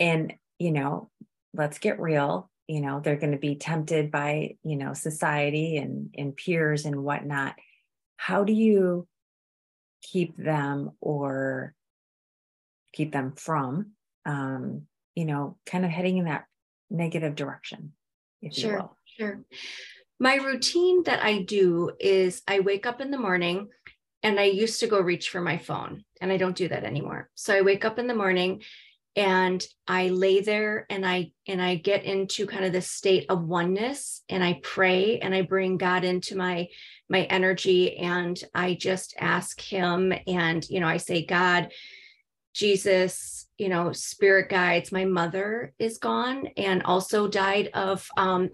and 0.00 0.34
you 0.58 0.72
know, 0.72 1.10
let's 1.52 1.78
get 1.78 2.00
real, 2.00 2.50
you 2.68 2.80
know, 2.80 3.00
they're 3.00 3.16
going 3.16 3.32
to 3.32 3.38
be 3.38 3.56
tempted 3.56 4.10
by, 4.10 4.56
you 4.62 4.76
know, 4.76 4.94
society 4.94 5.76
and 5.76 6.14
and 6.16 6.36
peers 6.36 6.86
and 6.86 7.02
whatnot. 7.02 7.54
How 8.16 8.44
do 8.44 8.52
you 8.52 9.06
keep 10.02 10.36
them 10.36 10.92
or 11.00 11.74
keep 12.92 13.12
them 13.12 13.32
from 13.36 13.92
um, 14.24 14.82
you 15.14 15.24
know, 15.24 15.56
kind 15.66 15.84
of 15.84 15.90
heading 15.90 16.18
in 16.18 16.24
that 16.24 16.46
negative 16.90 17.34
direction, 17.34 17.92
if 18.40 18.54
sure, 18.54 18.70
you 18.70 18.76
will. 18.76 18.96
Sure. 19.04 19.40
My 20.22 20.36
routine 20.36 21.02
that 21.02 21.20
I 21.20 21.42
do 21.42 21.90
is 21.98 22.42
I 22.46 22.60
wake 22.60 22.86
up 22.86 23.00
in 23.00 23.10
the 23.10 23.18
morning 23.18 23.70
and 24.22 24.38
I 24.38 24.44
used 24.44 24.78
to 24.78 24.86
go 24.86 25.00
reach 25.00 25.30
for 25.30 25.40
my 25.40 25.58
phone 25.58 26.04
and 26.20 26.30
I 26.30 26.36
don't 26.36 26.54
do 26.54 26.68
that 26.68 26.84
anymore. 26.84 27.28
So 27.34 27.52
I 27.52 27.62
wake 27.62 27.84
up 27.84 27.98
in 27.98 28.06
the 28.06 28.14
morning 28.14 28.62
and 29.16 29.66
I 29.88 30.10
lay 30.10 30.40
there 30.40 30.86
and 30.88 31.04
I 31.04 31.32
and 31.48 31.60
I 31.60 31.74
get 31.74 32.04
into 32.04 32.46
kind 32.46 32.64
of 32.64 32.72
this 32.72 32.88
state 32.88 33.26
of 33.30 33.42
oneness 33.42 34.22
and 34.28 34.44
I 34.44 34.60
pray 34.62 35.18
and 35.18 35.34
I 35.34 35.42
bring 35.42 35.76
God 35.76 36.04
into 36.04 36.36
my 36.36 36.68
my 37.10 37.22
energy 37.22 37.96
and 37.96 38.40
I 38.54 38.74
just 38.74 39.16
ask 39.18 39.60
him 39.60 40.14
and 40.28 40.64
you 40.70 40.78
know 40.78 40.86
I 40.86 40.98
say 40.98 41.26
God 41.26 41.72
Jesus 42.54 43.48
you 43.58 43.68
know 43.68 43.90
spirit 43.90 44.50
guides 44.50 44.92
my 44.92 45.04
mother 45.04 45.74
is 45.80 45.98
gone 45.98 46.46
and 46.56 46.84
also 46.84 47.26
died 47.26 47.70
of 47.74 48.08
um 48.16 48.50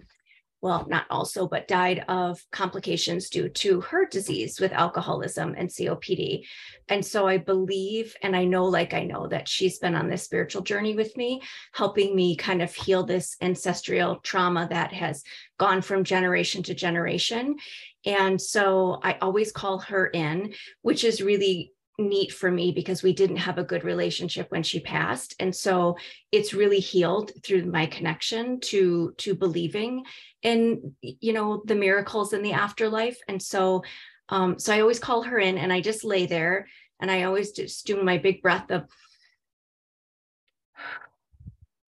well, 0.61 0.87
not 0.89 1.07
also, 1.09 1.47
but 1.47 1.69
died 1.69 2.05
of 2.09 2.45
complications 2.51 3.31
due 3.31 3.49
to 3.49 3.81
her 3.81 4.07
disease 4.07 4.59
with 4.59 4.73
alcoholism 4.73 5.55
and 5.57 5.69
COPD. 5.69 6.45
And 6.89 7.05
so 7.05 7.29
I 7.29 7.39
believe, 7.39 8.17
and 8.23 8.35
I 8.35 8.45
know, 8.45 8.65
like 8.65 8.93
I 8.93 9.05
know, 9.05 9.29
that 9.29 9.47
she's 9.47 9.79
been 9.79 9.95
on 9.95 10.09
this 10.09 10.25
spiritual 10.25 10.63
journey 10.63 10.95
with 10.95 11.17
me, 11.17 11.43
helping 11.73 12.17
me 12.17 12.35
kind 12.35 12.61
of 12.61 12.75
heal 12.75 13.05
this 13.05 13.37
ancestral 13.41 14.17
trauma 14.17 14.67
that 14.71 14.93
has 14.93 15.23
gone 15.59 15.81
from 15.81 16.03
generation 16.03 16.63
to 16.65 16.75
generation. 16.75 17.57
And 18.05 18.41
so 18.41 18.99
I 19.03 19.19
always 19.21 19.53
call 19.53 19.79
her 19.81 20.07
in, 20.07 20.55
which 20.83 21.05
is 21.05 21.23
really 21.23 21.73
neat 21.99 22.33
for 22.33 22.51
me 22.51 22.71
because 22.71 23.03
we 23.03 23.13
didn't 23.13 23.37
have 23.37 23.59
a 23.59 23.65
good 23.65 23.83
relationship 23.83 24.51
when 24.51 24.63
she 24.63 24.79
passed. 24.79 25.35
And 25.41 25.55
so 25.55 25.97
it's 26.31 26.55
really 26.55 26.79
healed 26.79 27.33
through 27.45 27.65
my 27.67 27.87
connection 27.87 28.61
to 28.61 29.13
to 29.19 29.35
believing 29.35 30.05
in 30.43 30.95
you 31.03 31.33
know 31.33 31.63
the 31.67 31.75
miracles 31.75 32.33
in 32.33 32.43
the 32.43 32.53
afterlife. 32.53 33.19
And 33.29 33.43
so 33.43 33.83
um 34.29 34.59
so 34.59 34.75
i 34.75 34.81
always 34.81 34.99
call 34.99 35.23
her 35.23 35.39
in 35.39 35.59
and 35.59 35.73
i 35.73 35.81
just 35.81 36.05
lay 36.05 36.27
there 36.27 36.67
and 37.01 37.11
i 37.11 37.23
always 37.23 37.53
just 37.53 37.87
do 37.87 38.03
my 38.03 38.19
big 38.19 38.43
breath 38.43 38.71
of 38.71 38.87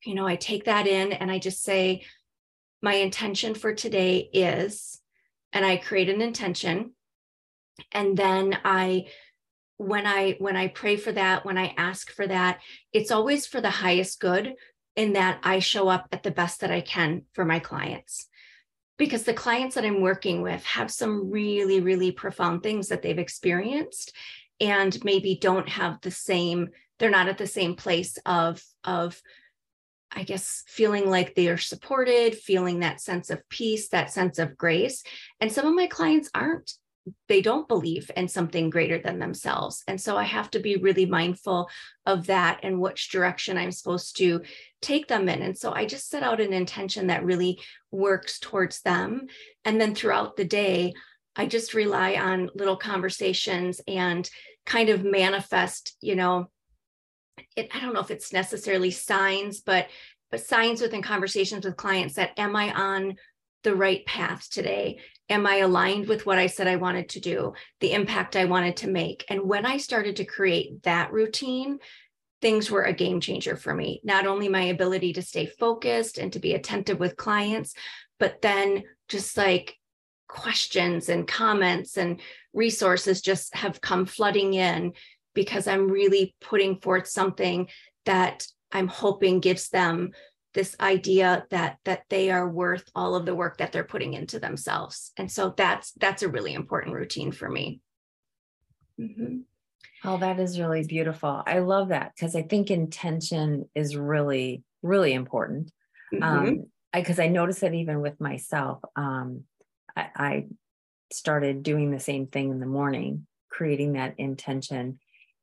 you 0.05 0.15
know 0.15 0.27
i 0.27 0.37
take 0.37 0.65
that 0.65 0.87
in 0.87 1.13
and 1.13 1.31
i 1.31 1.39
just 1.39 1.63
say 1.63 2.03
my 2.83 2.95
intention 2.95 3.55
for 3.55 3.75
today 3.75 4.31
is 4.33 5.01
and 5.53 5.65
i 5.65 5.77
create 5.77 6.09
an 6.09 6.21
intention. 6.21 6.93
And 7.93 8.17
then 8.17 8.59
i 8.65 9.07
when 9.81 10.07
i 10.07 10.37
when 10.39 10.59
i 10.59 10.69
pray 10.69 10.95
for 10.95 11.11
that 11.11 11.43
when 11.47 11.57
i 11.57 11.73
ask 11.79 12.11
for 12.11 12.27
that 12.27 12.61
it's 12.93 13.11
always 13.11 13.47
for 13.47 13.63
the 13.63 13.71
highest 13.71 14.21
good 14.21 14.55
in 14.95 15.15
that 15.15 15.41
i 15.43 15.59
show 15.59 15.89
up 15.89 16.07
at 16.13 16.23
the 16.23 16.31
best 16.31 16.61
that 16.61 16.71
i 16.71 16.83
can 16.83 17.23
for 17.33 17.47
my 17.47 17.59
clients 17.59 18.29
because 18.99 19.23
the 19.23 19.33
clients 19.33 19.77
that 19.77 19.85
i'm 19.87 20.03
working 20.03 20.43
with 20.43 20.63
have 20.65 20.91
some 20.91 21.31
really 21.31 21.81
really 21.81 22.13
profound 22.13 22.63
things 22.63 22.89
that 22.89 23.01
they've 23.01 23.19
experienced 23.19 24.13
and 24.61 25.03
maybe 25.03 25.39
don't 25.41 25.71
have 25.71 25.99
the 26.03 26.11
same 26.11 26.69
they're 26.99 27.09
not 27.09 27.29
at 27.29 27.39
the 27.39 27.47
same 27.47 27.75
place 27.75 28.19
of 28.27 28.63
of 28.85 29.19
I 30.13 30.25
guess 30.25 30.65
feeling 30.67 31.09
like 31.09 31.37
they 31.37 31.47
are 31.47 31.57
supported, 31.57 32.35
feeling 32.35 32.81
that 32.81 33.01
sense 33.01 33.31
of 33.31 33.49
peace, 33.49 33.91
that 33.91 34.11
sense 34.11 34.41
of 34.41 34.57
grace. 34.57 35.05
And 35.41 35.53
some 35.53 35.69
of 35.69 35.75
my 35.77 35.87
clients 35.87 36.29
aren't 36.35 36.73
they 37.29 37.41
don't 37.41 37.69
believe 37.69 38.11
in 38.17 38.29
something 38.29 38.71
greater 38.71 38.99
than 38.99 39.19
themselves. 39.19 39.83
And 39.89 40.01
so 40.01 40.17
I 40.17 40.25
have 40.25 40.51
to 40.51 40.61
be 40.61 40.77
really 40.77 41.07
mindful 41.07 41.69
of 42.07 42.27
that 42.27 42.61
and 42.63 42.81
which 42.81 43.11
direction 43.11 43.57
I'm 43.57 43.73
supposed 43.73 44.17
to 44.19 44.43
take 44.83 45.09
them 45.09 45.29
in. 45.29 45.43
And 45.43 45.57
so 45.57 45.73
I 45.73 45.87
just 45.87 46.11
set 46.11 46.23
out 46.23 46.41
an 46.41 46.53
intention 46.53 47.07
that 47.07 47.25
really 47.25 47.61
works 47.91 48.39
towards 48.39 48.83
them. 48.83 49.27
And 49.65 49.81
then 49.81 49.95
throughout 49.95 50.37
the 50.37 50.45
day, 50.45 50.95
I 51.37 51.47
just 51.47 51.75
rely 51.75 52.15
on 52.15 52.51
little 52.55 52.77
conversations 52.77 53.81
and 53.87 54.29
kind 54.67 54.89
of 54.89 55.05
manifest, 55.05 55.97
you 56.01 56.17
know, 56.17 56.51
it, 57.57 57.71
I 57.75 57.81
don't 57.81 57.95
know 57.95 58.01
if 58.01 58.11
it's 58.11 58.33
necessarily 58.33 58.91
signs, 58.91 59.61
but 59.61 59.87
but 60.31 60.41
signs 60.41 60.81
within 60.81 61.03
conversations 61.03 61.65
with 61.65 61.77
clients 61.77 62.15
that 62.15 62.39
am 62.39 62.55
I 62.55 62.73
on 62.73 63.17
the 63.63 63.75
right 63.75 64.05
path 64.07 64.49
today? 64.51 65.01
Am 65.29 65.47
I 65.47 65.57
aligned 65.57 66.09
with 66.09 66.27
what 66.27 66.39
I 66.39 66.47
said 66.47 66.67
I 66.67 66.77
wanted 66.77 67.11
to 67.11 67.21
do, 67.21 67.55
the 67.81 67.93
impact 67.93 68.37
I 68.37 68.47
wanted 68.47 68.79
to 68.79 68.89
make? 68.89 69.25
And 69.29 69.43
when 69.43 69.65
I 69.65 69.77
started 69.77 70.17
to 70.17 70.25
create 70.25 70.83
that 70.83 71.13
routine, 71.13 71.79
things 72.41 72.71
were 72.71 72.83
a 72.83 72.93
game 72.93 73.21
changer 73.21 73.57
for 73.57 73.75
me. 73.75 74.01
Not 74.03 74.27
only 74.27 74.49
my 74.49 74.63
ability 74.63 75.13
to 75.15 75.23
stay 75.23 75.47
focused 75.47 76.19
and 76.19 76.33
to 76.33 76.39
be 76.39 76.55
attentive 76.55 76.99
with 76.99 77.17
clients, 77.17 77.75
but 78.19 78.41
then 78.43 78.85
just 79.09 79.37
like 79.37 79.77
questions 80.29 81.09
and 81.09 81.27
comments 81.27 81.97
and 81.97 82.21
resources 82.53 83.21
just 83.21 83.55
have 83.55 83.81
come 83.81 84.07
flooding 84.07 84.55
in 84.55 84.93
because 85.35 85.67
I'm 85.67 85.89
really 85.89 86.35
putting 86.41 86.81
forth 86.81 87.07
something 87.09 87.69
that 88.07 88.47
I'm 88.73 88.89
hoping 88.89 89.41
gives 89.41 89.69
them 89.69 90.13
this 90.53 90.75
idea 90.81 91.47
that 91.51 91.79
that 91.85 92.03
they 92.09 92.31
are 92.31 92.49
worth 92.49 92.91
all 92.95 93.15
of 93.15 93.25
the 93.25 93.35
work 93.35 93.59
that 93.59 93.73
they're 93.73 93.85
putting 93.85 94.15
into 94.15 94.41
themselves. 94.41 95.13
And 95.17 95.31
so 95.31 95.55
that's 95.57 95.93
that's 95.93 96.23
a 96.23 96.29
really 96.29 96.55
important 96.55 96.95
routine 96.95 97.33
for 97.33 97.49
me. 97.49 97.81
Mm-hmm. 99.01 99.39
oh 100.05 100.19
that 100.19 100.39
is 100.39 100.61
really 100.61 100.85
beautiful. 100.85 101.43
I 101.47 101.61
love 101.61 101.89
that 101.89 102.13
because 102.15 102.37
i 102.37 102.43
think 102.43 102.71
intention 102.71 103.69
is 103.75 103.97
really 103.97 104.63
really 104.83 105.13
important. 105.13 105.71
Mm-hmm. 106.13 106.23
um 106.23 106.67
because 106.93 107.21
I, 107.21 107.25
I 107.25 107.29
notice 107.29 107.61
that 107.61 107.75
even 107.75 108.01
with 108.01 108.21
myself. 108.21 108.81
Um 108.97 109.45
I, 109.97 110.09
I 110.17 110.47
started 111.13 111.63
doing 111.63 111.91
the 111.91 112.01
same 112.01 112.27
thing 112.27 112.51
in 112.51 112.61
the 112.61 112.67
morning 112.67 113.27
creating 113.51 113.95
that 113.95 114.15
intention. 114.19 114.99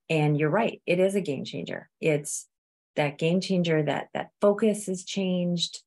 And 0.10 0.38
you're 0.38 0.50
right 0.50 0.82
it 0.86 1.00
is 1.00 1.16
a 1.16 1.22
game 1.22 1.46
changer. 1.46 1.90
It's 2.02 2.48
that 2.98 3.18
game 3.18 3.42
changer 3.42 3.82
that 3.84 4.10
that 4.13 4.32
focus 4.42 4.88
has 4.88 5.04
changed. 5.04 5.82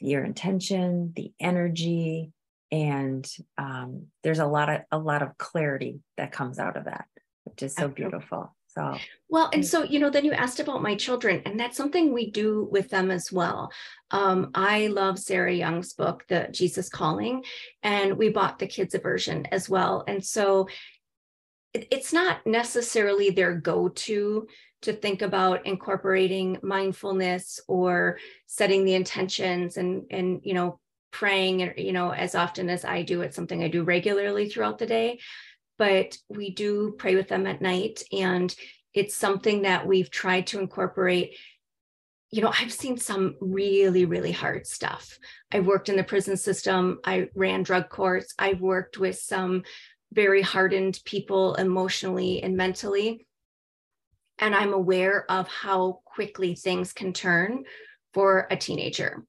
Your 0.00 0.22
intention 0.24 1.12
the 1.16 1.32
energy 1.40 2.32
and 2.70 3.28
um, 3.56 4.06
there's 4.22 4.38
a 4.38 4.46
lot 4.46 4.68
of 4.68 4.80
a 4.92 4.98
lot 4.98 5.22
of 5.22 5.38
clarity 5.38 6.00
that 6.16 6.30
comes 6.30 6.58
out 6.58 6.76
of 6.76 6.84
that 6.84 7.06
which 7.44 7.62
is 7.62 7.74
so 7.74 7.88
beautiful. 7.88 8.54
So 8.68 8.96
well 9.28 9.50
and 9.52 9.66
so 9.66 9.82
you 9.82 9.98
know 9.98 10.10
then 10.10 10.24
you 10.24 10.32
asked 10.32 10.60
about 10.60 10.82
my 10.82 10.94
children 10.94 11.42
and 11.46 11.58
that's 11.58 11.76
something 11.76 12.12
we 12.12 12.30
do 12.30 12.68
with 12.70 12.90
them 12.90 13.10
as 13.10 13.32
well. 13.32 13.72
Um, 14.10 14.50
i 14.54 14.86
love 14.86 15.18
sarah 15.18 15.52
young's 15.52 15.92
book 15.94 16.24
the 16.28 16.48
jesus 16.50 16.88
calling 16.88 17.44
and 17.82 18.16
we 18.16 18.28
bought 18.28 18.58
the 18.58 18.66
kids 18.66 18.94
a 18.94 18.98
version 18.98 19.46
as 19.50 19.68
well. 19.68 20.04
And 20.06 20.24
so 20.24 20.68
it, 21.74 21.88
it's 21.90 22.12
not 22.12 22.46
necessarily 22.46 23.30
their 23.30 23.54
go-to 23.54 24.46
to 24.82 24.92
think 24.92 25.22
about 25.22 25.66
incorporating 25.66 26.58
mindfulness 26.62 27.60
or 27.66 28.18
setting 28.46 28.84
the 28.84 28.94
intentions 28.94 29.76
and 29.76 30.04
and 30.10 30.40
you 30.44 30.54
know 30.54 30.78
praying 31.10 31.72
you 31.76 31.92
know 31.92 32.12
as 32.12 32.34
often 32.34 32.68
as 32.68 32.84
i 32.84 33.02
do. 33.02 33.22
It's 33.22 33.36
something 33.36 33.62
i 33.62 33.68
do 33.68 33.82
regularly 33.82 34.48
throughout 34.48 34.78
the 34.78 34.86
day 34.86 35.18
but 35.78 36.16
we 36.28 36.50
do 36.50 36.94
pray 36.98 37.14
with 37.14 37.28
them 37.28 37.46
at 37.46 37.62
night. 37.62 38.02
And 38.12 38.54
it's 38.94 39.14
something 39.14 39.62
that 39.62 39.86
we've 39.86 40.10
tried 40.10 40.48
to 40.48 40.58
incorporate. 40.58 41.36
You 42.30 42.42
know 42.42 42.52
i've 42.60 42.72
seen 42.72 42.98
some 42.98 43.36
really 43.40 44.04
really 44.04 44.32
hard 44.32 44.66
stuff. 44.66 45.18
I've 45.50 45.66
worked 45.66 45.88
in 45.88 45.96
the 45.96 46.04
prison 46.04 46.36
system. 46.36 46.98
I 47.04 47.28
ran 47.34 47.62
drug 47.62 47.88
courts. 47.88 48.34
I've 48.38 48.60
worked 48.60 48.98
with 48.98 49.18
some 49.18 49.62
very 50.12 50.42
hardened 50.42 51.00
people 51.04 51.54
emotionally 51.54 52.42
and 52.42 52.56
mentally 52.56 53.26
and 54.38 54.54
i'm 54.54 54.72
aware 54.72 55.30
of 55.30 55.48
how 55.48 56.00
quickly 56.04 56.54
things 56.54 56.92
can 56.92 57.12
turn 57.12 57.64
for 58.14 58.46
a 58.50 58.56
teenager 58.56 59.24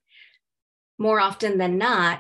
more 0.97 1.19
often 1.19 1.57
than 1.57 1.77
not 1.77 2.19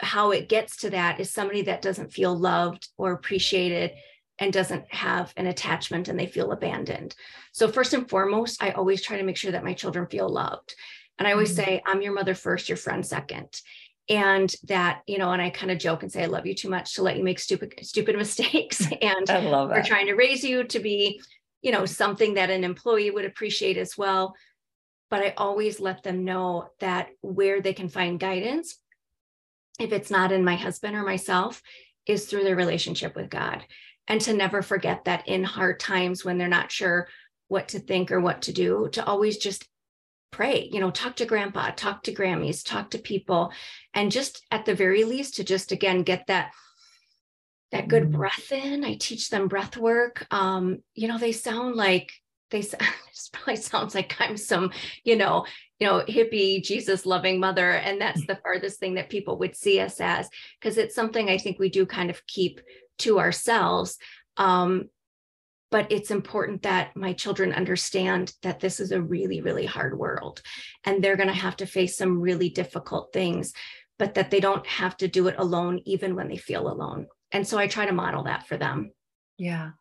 how 0.00 0.32
it 0.32 0.48
gets 0.48 0.78
to 0.78 0.90
that 0.90 1.20
is 1.20 1.30
somebody 1.30 1.62
that 1.62 1.82
doesn't 1.82 2.12
feel 2.12 2.36
loved 2.36 2.88
or 2.98 3.12
appreciated 3.12 3.92
and 4.38 4.52
doesn't 4.52 4.92
have 4.92 5.32
an 5.36 5.46
attachment 5.46 6.08
and 6.08 6.18
they 6.18 6.26
feel 6.26 6.52
abandoned. 6.52 7.14
So, 7.52 7.68
first 7.68 7.94
and 7.94 8.08
foremost, 8.08 8.62
I 8.62 8.70
always 8.70 9.02
try 9.02 9.16
to 9.16 9.22
make 9.22 9.36
sure 9.36 9.52
that 9.52 9.64
my 9.64 9.74
children 9.74 10.06
feel 10.06 10.28
loved. 10.28 10.74
And 11.18 11.28
I 11.28 11.32
always 11.32 11.54
mm-hmm. 11.54 11.64
say, 11.64 11.82
I'm 11.86 12.02
your 12.02 12.12
mother 12.12 12.34
first, 12.34 12.68
your 12.68 12.76
friend 12.76 13.06
second. 13.06 13.60
And 14.08 14.54
that, 14.64 15.02
you 15.06 15.18
know, 15.18 15.30
and 15.30 15.40
I 15.40 15.50
kind 15.50 15.70
of 15.70 15.78
joke 15.78 16.02
and 16.02 16.12
say, 16.12 16.24
I 16.24 16.26
love 16.26 16.44
you 16.44 16.54
too 16.54 16.68
much 16.68 16.94
to 16.94 17.02
let 17.02 17.16
you 17.16 17.24
make 17.24 17.38
stupid, 17.38 17.74
stupid 17.82 18.16
mistakes. 18.18 18.86
And 19.00 19.30
I 19.30 19.38
love 19.38 19.70
we're 19.70 19.84
trying 19.84 20.06
to 20.06 20.14
raise 20.14 20.42
you 20.42 20.64
to 20.64 20.80
be, 20.80 21.22
you 21.64 21.72
know, 21.72 21.86
something 21.86 22.34
that 22.34 22.50
an 22.50 22.62
employee 22.62 23.10
would 23.10 23.24
appreciate 23.24 23.78
as 23.78 23.96
well. 23.96 24.36
But 25.08 25.22
I 25.22 25.34
always 25.36 25.80
let 25.80 26.02
them 26.02 26.24
know 26.24 26.68
that 26.80 27.08
where 27.22 27.60
they 27.62 27.72
can 27.72 27.88
find 27.88 28.20
guidance, 28.20 28.78
if 29.80 29.90
it's 29.90 30.10
not 30.10 30.30
in 30.30 30.44
my 30.44 30.56
husband 30.56 30.94
or 30.94 31.02
myself, 31.02 31.62
is 32.06 32.26
through 32.26 32.44
their 32.44 32.54
relationship 32.54 33.16
with 33.16 33.30
God 33.30 33.64
and 34.06 34.20
to 34.20 34.34
never 34.34 34.60
forget 34.60 35.06
that 35.06 35.26
in 35.26 35.42
hard 35.42 35.80
times 35.80 36.22
when 36.22 36.36
they're 36.36 36.48
not 36.48 36.70
sure 36.70 37.08
what 37.48 37.68
to 37.68 37.78
think 37.78 38.12
or 38.12 38.20
what 38.20 38.42
to 38.42 38.52
do 38.52 38.88
to 38.92 39.04
always 39.04 39.38
just 39.38 39.66
pray 40.30 40.68
you 40.72 40.80
know 40.80 40.90
talk 40.90 41.14
to 41.14 41.24
grandpa 41.24 41.70
talk 41.76 42.02
to 42.02 42.12
grammys 42.12 42.64
talk 42.64 42.90
to 42.90 42.98
people 42.98 43.52
and 43.92 44.10
just 44.10 44.44
at 44.50 44.64
the 44.64 44.74
very 44.74 45.04
least 45.04 45.36
to 45.36 45.44
just 45.44 45.70
again 45.70 46.02
get 46.02 46.26
that 46.26 46.50
that 47.74 47.88
good 47.88 48.04
mm. 48.04 48.12
breath 48.12 48.52
in 48.52 48.84
i 48.84 48.94
teach 48.94 49.30
them 49.30 49.48
breath 49.48 49.76
work 49.76 50.26
um 50.30 50.78
you 50.94 51.06
know 51.06 51.18
they 51.18 51.32
sound 51.32 51.76
like 51.76 52.10
they 52.50 52.60
this 52.60 53.30
probably 53.32 53.56
sounds 53.56 53.94
like 53.94 54.16
i'm 54.20 54.36
some 54.36 54.70
you 55.04 55.16
know 55.16 55.44
you 55.78 55.86
know 55.86 56.02
hippie 56.08 56.62
jesus 56.62 57.04
loving 57.04 57.38
mother 57.38 57.70
and 57.70 58.00
that's 58.00 58.26
the 58.26 58.36
farthest 58.36 58.80
thing 58.80 58.94
that 58.94 59.10
people 59.10 59.38
would 59.38 59.56
see 59.56 59.80
us 59.80 60.00
as 60.00 60.28
because 60.60 60.78
it's 60.78 60.94
something 60.94 61.28
i 61.28 61.36
think 61.36 61.58
we 61.58 61.68
do 61.68 61.84
kind 61.84 62.10
of 62.10 62.26
keep 62.26 62.60
to 62.98 63.18
ourselves. 63.18 63.98
Um, 64.36 64.88
but 65.70 65.90
it's 65.90 66.10
important 66.10 66.62
that 66.62 66.96
my 66.96 67.12
children 67.12 67.52
understand 67.52 68.32
that 68.42 68.60
this 68.60 68.78
is 68.78 68.92
a 68.92 69.02
really, 69.02 69.40
really 69.40 69.66
hard 69.66 69.98
world 69.98 70.40
and 70.84 71.02
they're 71.02 71.16
going 71.16 71.28
to 71.28 71.34
have 71.34 71.56
to 71.56 71.66
face 71.66 71.96
some 71.96 72.20
really 72.20 72.48
difficult 72.48 73.12
things, 73.12 73.52
but 73.98 74.14
that 74.14 74.30
they 74.30 74.38
don't 74.38 74.66
have 74.66 74.96
to 74.98 75.08
do 75.08 75.26
it 75.26 75.34
alone, 75.36 75.80
even 75.84 76.14
when 76.14 76.28
they 76.28 76.36
feel 76.36 76.68
alone. 76.68 77.08
And 77.34 77.46
so 77.46 77.58
I 77.58 77.66
try 77.66 77.86
to 77.86 77.92
model 77.92 78.24
that 78.24 78.46
for 78.46 78.56
them. 78.56 78.92
Yeah. 79.36 79.72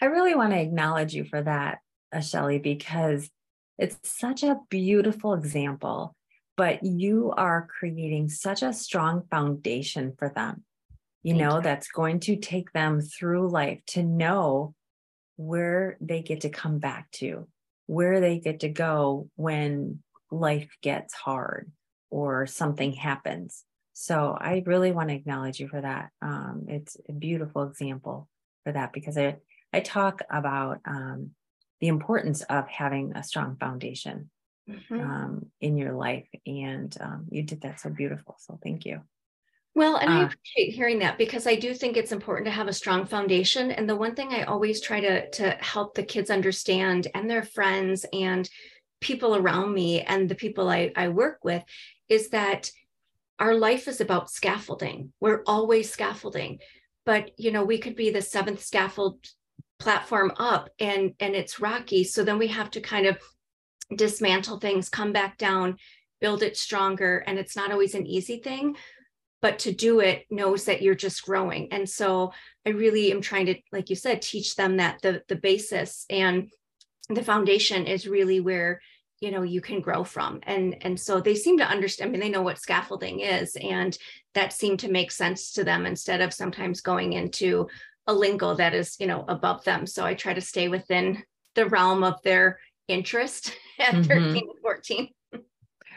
I 0.00 0.06
really 0.06 0.34
want 0.34 0.52
to 0.52 0.60
acknowledge 0.60 1.14
you 1.14 1.24
for 1.24 1.42
that, 1.42 1.78
Shelly, 2.22 2.58
because 2.58 3.30
it's 3.78 3.98
such 4.02 4.42
a 4.42 4.58
beautiful 4.70 5.34
example, 5.34 6.16
but 6.56 6.82
you 6.82 7.32
are 7.36 7.68
creating 7.78 8.28
such 8.28 8.62
a 8.62 8.72
strong 8.72 9.22
foundation 9.30 10.14
for 10.18 10.28
them 10.28 10.64
you 11.24 11.32
Thank 11.32 11.42
know, 11.42 11.56
you. 11.56 11.62
that's 11.62 11.88
going 11.88 12.20
to 12.20 12.36
take 12.36 12.70
them 12.72 13.00
through 13.00 13.48
life 13.48 13.80
to 13.88 14.02
know 14.02 14.74
where 15.36 15.96
they 16.00 16.20
get 16.20 16.42
to 16.42 16.50
come 16.50 16.78
back 16.78 17.10
to, 17.12 17.48
where 17.86 18.20
they 18.20 18.38
get 18.38 18.60
to 18.60 18.68
go 18.68 19.30
when 19.34 20.02
life 20.30 20.68
gets 20.82 21.14
hard 21.14 21.72
or 22.10 22.46
something 22.46 22.92
happens. 22.92 23.64
So 23.94 24.36
I 24.38 24.62
really 24.66 24.92
want 24.92 25.08
to 25.08 25.14
acknowledge 25.14 25.60
you 25.60 25.68
for 25.68 25.80
that. 25.80 26.10
Um, 26.20 26.66
it's 26.68 26.96
a 27.08 27.12
beautiful 27.12 27.62
example 27.62 28.28
for 28.64 28.72
that 28.72 28.92
because 28.92 29.16
I, 29.16 29.36
I 29.72 29.80
talk 29.80 30.20
about 30.28 30.80
um, 30.84 31.30
the 31.80 31.88
importance 31.88 32.42
of 32.42 32.68
having 32.68 33.12
a 33.14 33.22
strong 33.22 33.56
foundation 33.56 34.30
mm-hmm. 34.68 35.00
um, 35.00 35.46
in 35.60 35.76
your 35.76 35.92
life. 35.92 36.26
And 36.44 36.94
um, 37.00 37.26
you 37.30 37.44
did 37.44 37.62
that 37.62 37.80
so 37.80 37.88
beautiful. 37.88 38.36
So 38.40 38.58
thank 38.62 38.84
you. 38.84 39.00
Well, 39.76 39.96
and 39.96 40.08
uh, 40.08 40.12
I 40.12 40.24
appreciate 40.24 40.74
hearing 40.74 41.00
that 41.00 41.18
because 41.18 41.46
I 41.46 41.56
do 41.56 41.74
think 41.74 41.96
it's 41.96 42.12
important 42.12 42.46
to 42.46 42.52
have 42.52 42.68
a 42.68 42.72
strong 42.72 43.06
foundation. 43.06 43.70
And 43.70 43.88
the 43.88 43.96
one 43.96 44.14
thing 44.14 44.32
I 44.32 44.42
always 44.42 44.80
try 44.80 45.00
to 45.00 45.30
to 45.30 45.50
help 45.60 45.94
the 45.94 46.04
kids 46.04 46.30
understand 46.30 47.08
and 47.14 47.28
their 47.28 47.42
friends 47.42 48.06
and 48.12 48.48
people 49.00 49.36
around 49.36 49.74
me 49.74 50.02
and 50.02 50.28
the 50.28 50.34
people 50.34 50.68
I, 50.68 50.92
I 50.96 51.08
work 51.08 51.38
with 51.42 51.62
is 52.08 52.30
that 52.30 52.70
our 53.38 53.54
life 53.54 53.88
is 53.88 54.00
about 54.00 54.30
scaffolding. 54.30 55.12
We're 55.20 55.42
always 55.46 55.90
scaffolding. 55.90 56.58
But 57.06 57.32
you 57.38 57.50
know, 57.50 57.64
we 57.64 57.78
could 57.78 57.96
be 57.96 58.10
the 58.10 58.22
seventh 58.22 58.64
scaffold 58.64 59.18
platform 59.78 60.32
up 60.38 60.70
and 60.78 61.14
and 61.20 61.34
it's 61.34 61.60
rocky. 61.60 62.04
So 62.04 62.24
then 62.24 62.38
we 62.38 62.48
have 62.48 62.70
to 62.72 62.80
kind 62.80 63.06
of 63.06 63.18
dismantle 63.94 64.58
things, 64.58 64.88
come 64.88 65.12
back 65.12 65.36
down, 65.36 65.76
build 66.20 66.42
it 66.42 66.56
stronger. 66.56 67.22
And 67.26 67.38
it's 67.38 67.56
not 67.56 67.70
always 67.70 67.94
an 67.94 68.06
easy 68.06 68.38
thing 68.38 68.76
but 69.44 69.58
to 69.58 69.72
do 69.72 70.00
it 70.00 70.24
knows 70.30 70.64
that 70.64 70.80
you're 70.80 70.94
just 70.94 71.22
growing 71.22 71.70
and 71.70 71.86
so 71.86 72.32
i 72.66 72.70
really 72.70 73.12
am 73.12 73.20
trying 73.20 73.44
to 73.44 73.54
like 73.72 73.90
you 73.90 73.96
said 73.96 74.22
teach 74.22 74.56
them 74.56 74.78
that 74.78 74.98
the 75.02 75.22
the 75.28 75.36
basis 75.36 76.06
and 76.08 76.48
the 77.10 77.22
foundation 77.22 77.86
is 77.86 78.08
really 78.08 78.40
where 78.40 78.80
you 79.24 79.30
know 79.30 79.42
you 79.42 79.60
can 79.60 79.80
grow 79.80 80.04
from 80.04 80.38
and 80.42 80.76
and 80.82 81.00
so 81.00 81.18
they 81.18 81.34
seem 81.34 81.56
to 81.56 81.66
understand 81.66 82.08
i 82.08 82.12
mean 82.12 82.20
they 82.20 82.28
know 82.28 82.42
what 82.42 82.60
scaffolding 82.60 83.20
is 83.20 83.56
and 83.56 83.96
that 84.34 84.52
seemed 84.52 84.78
to 84.78 84.90
make 84.90 85.10
sense 85.10 85.52
to 85.52 85.64
them 85.64 85.86
instead 85.86 86.20
of 86.20 86.34
sometimes 86.34 86.82
going 86.82 87.14
into 87.14 87.66
a 88.06 88.12
lingo 88.12 88.54
that 88.54 88.74
is 88.74 88.96
you 89.00 89.06
know 89.06 89.24
above 89.28 89.64
them 89.64 89.86
so 89.86 90.04
i 90.04 90.12
try 90.12 90.34
to 90.34 90.40
stay 90.40 90.68
within 90.68 91.22
the 91.54 91.66
realm 91.66 92.04
of 92.04 92.20
their 92.22 92.58
interest 92.86 93.56
at 93.78 93.94
mm-hmm. 93.94 94.02
13 94.02 94.36
and 94.36 94.60
14 94.60 95.08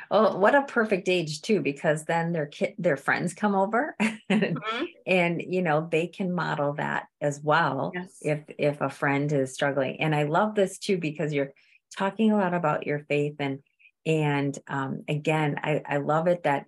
Oh, 0.09 0.37
what 0.37 0.55
a 0.55 0.61
perfect 0.61 1.09
age 1.09 1.41
too, 1.41 1.59
because 1.59 2.05
then 2.05 2.31
their 2.31 2.45
kid, 2.45 2.75
their 2.77 2.95
friends 2.95 3.33
come 3.33 3.55
over, 3.55 3.93
mm-hmm. 4.31 4.83
and 5.05 5.41
you 5.41 5.61
know 5.61 5.85
they 5.91 6.07
can 6.07 6.33
model 6.33 6.75
that 6.75 7.07
as 7.19 7.41
well. 7.43 7.91
Yes. 7.93 8.17
If 8.21 8.39
if 8.57 8.79
a 8.79 8.89
friend 8.89 9.29
is 9.33 9.53
struggling, 9.53 9.99
and 9.99 10.15
I 10.15 10.23
love 10.23 10.55
this 10.55 10.77
too 10.77 10.97
because 10.97 11.33
you're 11.33 11.51
talking 11.95 12.31
a 12.31 12.37
lot 12.37 12.53
about 12.53 12.87
your 12.87 12.99
faith, 13.07 13.35
and 13.39 13.59
and 14.05 14.57
um, 14.67 15.03
again, 15.07 15.59
I 15.61 15.81
I 15.85 15.97
love 15.97 16.27
it 16.27 16.43
that 16.43 16.65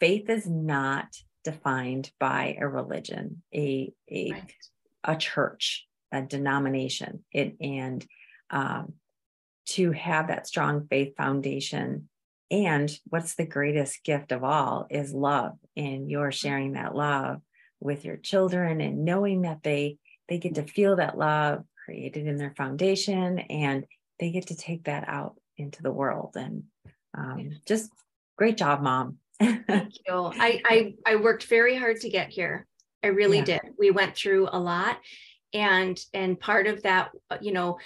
faith 0.00 0.28
is 0.28 0.48
not 0.48 1.06
defined 1.42 2.10
by 2.18 2.56
a 2.60 2.68
religion, 2.68 3.42
a 3.54 3.92
a 4.10 4.32
right. 4.32 4.54
a 5.04 5.16
church, 5.16 5.86
a 6.12 6.22
denomination. 6.22 7.24
It 7.32 7.56
and 7.60 8.04
um, 8.50 8.94
to 9.66 9.92
have 9.92 10.28
that 10.28 10.46
strong 10.46 10.86
faith 10.88 11.16
foundation 11.16 12.08
and 12.50 12.90
what's 13.08 13.34
the 13.34 13.46
greatest 13.46 14.04
gift 14.04 14.30
of 14.30 14.44
all 14.44 14.86
is 14.90 15.12
love. 15.12 15.54
And 15.76 16.10
you're 16.10 16.32
sharing 16.32 16.74
that 16.74 16.94
love 16.94 17.40
with 17.80 18.04
your 18.04 18.16
children 18.16 18.80
and 18.80 19.04
knowing 19.04 19.42
that 19.42 19.62
they 19.62 19.98
they 20.28 20.38
get 20.38 20.54
to 20.54 20.62
feel 20.62 20.96
that 20.96 21.18
love 21.18 21.64
created 21.84 22.26
in 22.26 22.36
their 22.36 22.54
foundation 22.56 23.40
and 23.40 23.84
they 24.18 24.30
get 24.30 24.48
to 24.48 24.56
take 24.56 24.84
that 24.84 25.08
out 25.08 25.36
into 25.56 25.82
the 25.82 25.92
world. 25.92 26.34
And 26.36 26.64
um, 27.16 27.50
just 27.66 27.90
great 28.36 28.56
job, 28.56 28.82
mom. 28.82 29.18
Thank 29.40 29.66
you. 30.06 30.14
I, 30.14 30.60
I 30.64 30.94
I 31.06 31.16
worked 31.16 31.44
very 31.44 31.76
hard 31.76 32.00
to 32.00 32.08
get 32.08 32.28
here. 32.30 32.66
I 33.02 33.08
really 33.08 33.38
yeah. 33.38 33.44
did. 33.44 33.60
We 33.78 33.90
went 33.90 34.14
through 34.14 34.48
a 34.50 34.58
lot 34.58 34.98
and 35.52 35.98
and 36.12 36.38
part 36.38 36.66
of 36.66 36.82
that 36.82 37.10
you 37.40 37.52
know 37.52 37.78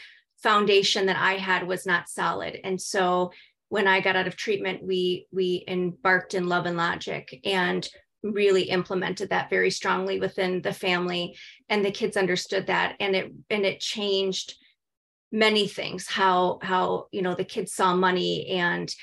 foundation 0.42 1.06
that 1.06 1.16
I 1.16 1.34
had 1.34 1.66
was 1.66 1.86
not 1.86 2.08
solid. 2.08 2.58
And 2.62 2.80
so 2.80 3.32
when 3.70 3.86
I 3.86 4.00
got 4.00 4.16
out 4.16 4.26
of 4.26 4.36
treatment, 4.36 4.82
we 4.82 5.26
we 5.32 5.64
embarked 5.66 6.34
in 6.34 6.48
love 6.48 6.66
and 6.66 6.76
logic 6.76 7.40
and 7.44 7.88
really 8.22 8.64
implemented 8.64 9.30
that 9.30 9.50
very 9.50 9.70
strongly 9.70 10.18
within 10.18 10.60
the 10.60 10.72
family 10.72 11.36
and 11.68 11.84
the 11.84 11.90
kids 11.90 12.16
understood 12.16 12.66
that 12.66 12.96
and 12.98 13.14
it 13.14 13.32
and 13.48 13.64
it 13.64 13.78
changed 13.78 14.56
many 15.30 15.68
things 15.68 16.06
how 16.06 16.58
how 16.62 17.06
you 17.12 17.20
know 17.20 17.34
the 17.34 17.44
kids 17.44 17.72
saw 17.74 17.94
money 17.94 18.46
and 18.48 18.94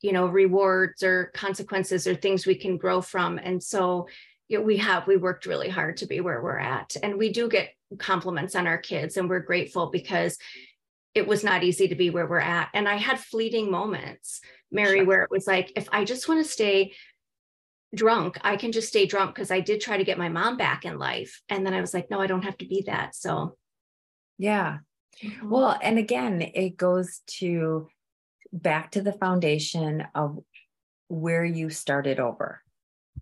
you 0.00 0.12
know 0.12 0.26
rewards 0.26 1.02
or 1.02 1.30
consequences 1.34 2.06
or 2.06 2.14
things 2.14 2.46
we 2.46 2.54
can 2.54 2.76
grow 2.76 3.00
from. 3.00 3.38
And 3.38 3.62
so 3.62 4.06
you 4.48 4.58
know, 4.58 4.64
we 4.64 4.76
have 4.76 5.06
we 5.06 5.16
worked 5.16 5.46
really 5.46 5.70
hard 5.70 5.96
to 5.98 6.06
be 6.06 6.20
where 6.20 6.42
we're 6.42 6.58
at. 6.58 6.94
And 7.02 7.16
we 7.16 7.32
do 7.32 7.48
get 7.48 7.70
compliments 7.98 8.54
on 8.54 8.66
our 8.66 8.78
kids 8.78 9.16
and 9.16 9.28
we're 9.28 9.40
grateful 9.40 9.90
because 9.90 10.36
it 11.14 11.26
was 11.26 11.44
not 11.44 11.62
easy 11.62 11.88
to 11.88 11.94
be 11.94 12.10
where 12.10 12.26
we're 12.26 12.38
at. 12.38 12.68
And 12.74 12.88
i 12.88 12.96
had 12.96 13.18
fleeting 13.18 13.70
moments 13.70 14.40
mary 14.72 14.98
sure. 14.98 15.06
where 15.06 15.22
it 15.22 15.30
was 15.30 15.46
like 15.46 15.72
if 15.76 15.88
i 15.92 16.04
just 16.04 16.28
want 16.28 16.44
to 16.44 16.50
stay 16.50 16.92
drunk 17.94 18.36
i 18.42 18.56
can 18.56 18.72
just 18.72 18.88
stay 18.88 19.06
drunk 19.06 19.32
because 19.34 19.52
i 19.52 19.60
did 19.60 19.80
try 19.80 19.96
to 19.96 20.04
get 20.04 20.18
my 20.18 20.28
mom 20.28 20.56
back 20.56 20.84
in 20.84 20.98
life. 20.98 21.40
And 21.48 21.64
then 21.64 21.72
i 21.72 21.80
was 21.80 21.94
like 21.94 22.10
no 22.10 22.20
i 22.20 22.26
don't 22.26 22.44
have 22.44 22.58
to 22.58 22.66
be 22.66 22.82
that. 22.86 23.14
So 23.14 23.56
yeah 24.38 24.78
mm-hmm. 25.22 25.50
well 25.50 25.76
and 25.82 25.98
again 25.98 26.42
it 26.42 26.76
goes 26.76 27.20
to 27.26 27.88
back 28.52 28.92
to 28.92 29.02
the 29.02 29.12
foundation 29.12 30.04
of 30.14 30.38
where 31.08 31.44
you 31.44 31.70
started 31.70 32.20
over 32.20 32.62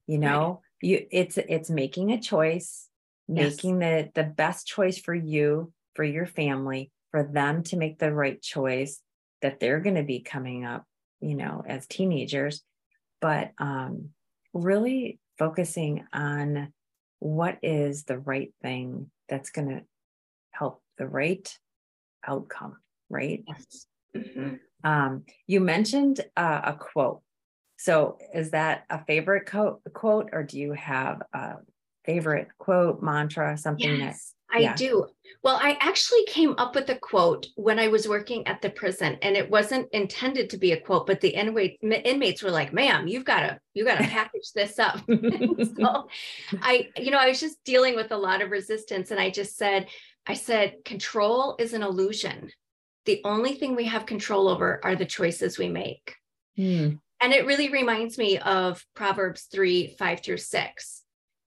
you 0.06 0.18
know 0.18 0.60
right. 0.82 0.88
you 0.88 1.06
it's 1.10 1.38
it's 1.38 1.70
making 1.70 2.10
a 2.12 2.20
choice 2.20 2.88
yes. 3.28 3.52
making 3.52 3.78
the 3.78 4.10
the 4.14 4.24
best 4.24 4.66
choice 4.66 4.98
for 4.98 5.14
you 5.14 5.72
for 5.94 6.04
your 6.04 6.26
family 6.26 6.90
for 7.10 7.22
them 7.22 7.62
to 7.62 7.76
make 7.76 7.98
the 7.98 8.12
right 8.12 8.40
choice 8.40 9.00
that 9.40 9.60
they're 9.60 9.80
going 9.80 9.96
to 9.96 10.02
be 10.02 10.20
coming 10.20 10.64
up 10.64 10.84
you 11.20 11.34
know 11.34 11.62
as 11.66 11.86
teenagers 11.86 12.62
but 13.20 13.52
um 13.58 14.10
really 14.52 15.18
focusing 15.38 16.04
on 16.12 16.72
what 17.20 17.58
is 17.62 18.04
the 18.04 18.18
right 18.18 18.52
thing 18.62 19.10
that's 19.28 19.50
going 19.50 19.68
to 19.68 19.82
help 20.50 20.82
the 20.98 21.06
right 21.06 21.58
outcome 22.26 22.76
right 23.10 23.44
yes. 23.46 23.86
mm-hmm. 24.16 24.54
um, 24.84 25.24
you 25.46 25.60
mentioned 25.60 26.20
uh, 26.36 26.60
a 26.64 26.72
quote 26.74 27.20
so 27.76 28.18
is 28.34 28.50
that 28.50 28.84
a 28.90 29.04
favorite 29.04 29.46
co- 29.46 29.80
quote 29.92 30.30
or 30.32 30.42
do 30.42 30.58
you 30.58 30.72
have 30.72 31.22
a 31.32 31.54
favorite 32.04 32.48
quote 32.58 33.02
mantra 33.02 33.56
something 33.56 33.98
yes. 33.98 34.34
I 34.52 34.58
yeah. 34.58 34.74
do. 34.74 35.06
Well, 35.42 35.58
I 35.60 35.76
actually 35.80 36.24
came 36.26 36.54
up 36.58 36.74
with 36.74 36.88
a 36.90 36.96
quote 36.96 37.46
when 37.56 37.78
I 37.78 37.88
was 37.88 38.06
working 38.06 38.46
at 38.46 38.60
the 38.60 38.70
prison, 38.70 39.16
and 39.22 39.36
it 39.36 39.50
wasn't 39.50 39.88
intended 39.92 40.50
to 40.50 40.58
be 40.58 40.72
a 40.72 40.80
quote, 40.80 41.06
but 41.06 41.20
the 41.20 41.30
inmate, 41.30 41.78
inmates 41.82 42.42
were 42.42 42.50
like, 42.50 42.72
"Ma'am, 42.72 43.08
you've 43.08 43.24
got 43.24 43.40
to 43.40 43.58
you 43.72 43.84
got 43.84 43.98
to 43.98 44.04
package 44.08 44.52
this 44.54 44.78
up." 44.78 45.00
so, 45.08 46.08
I, 46.60 46.88
you 46.96 47.10
know, 47.10 47.18
I 47.18 47.28
was 47.28 47.40
just 47.40 47.64
dealing 47.64 47.96
with 47.96 48.12
a 48.12 48.16
lot 48.16 48.42
of 48.42 48.50
resistance, 48.50 49.10
and 49.10 49.18
I 49.18 49.30
just 49.30 49.56
said, 49.56 49.86
"I 50.26 50.34
said 50.34 50.84
control 50.84 51.56
is 51.58 51.72
an 51.72 51.82
illusion. 51.82 52.50
The 53.04 53.20
only 53.24 53.54
thing 53.54 53.74
we 53.74 53.86
have 53.86 54.06
control 54.06 54.48
over 54.48 54.80
are 54.84 54.96
the 54.96 55.06
choices 55.06 55.58
we 55.58 55.68
make." 55.68 56.14
Hmm. 56.56 56.94
And 57.20 57.32
it 57.32 57.46
really 57.46 57.68
reminds 57.70 58.18
me 58.18 58.38
of 58.38 58.84
Proverbs 58.94 59.42
three 59.42 59.94
five 59.98 60.22
through 60.22 60.38
six 60.38 61.02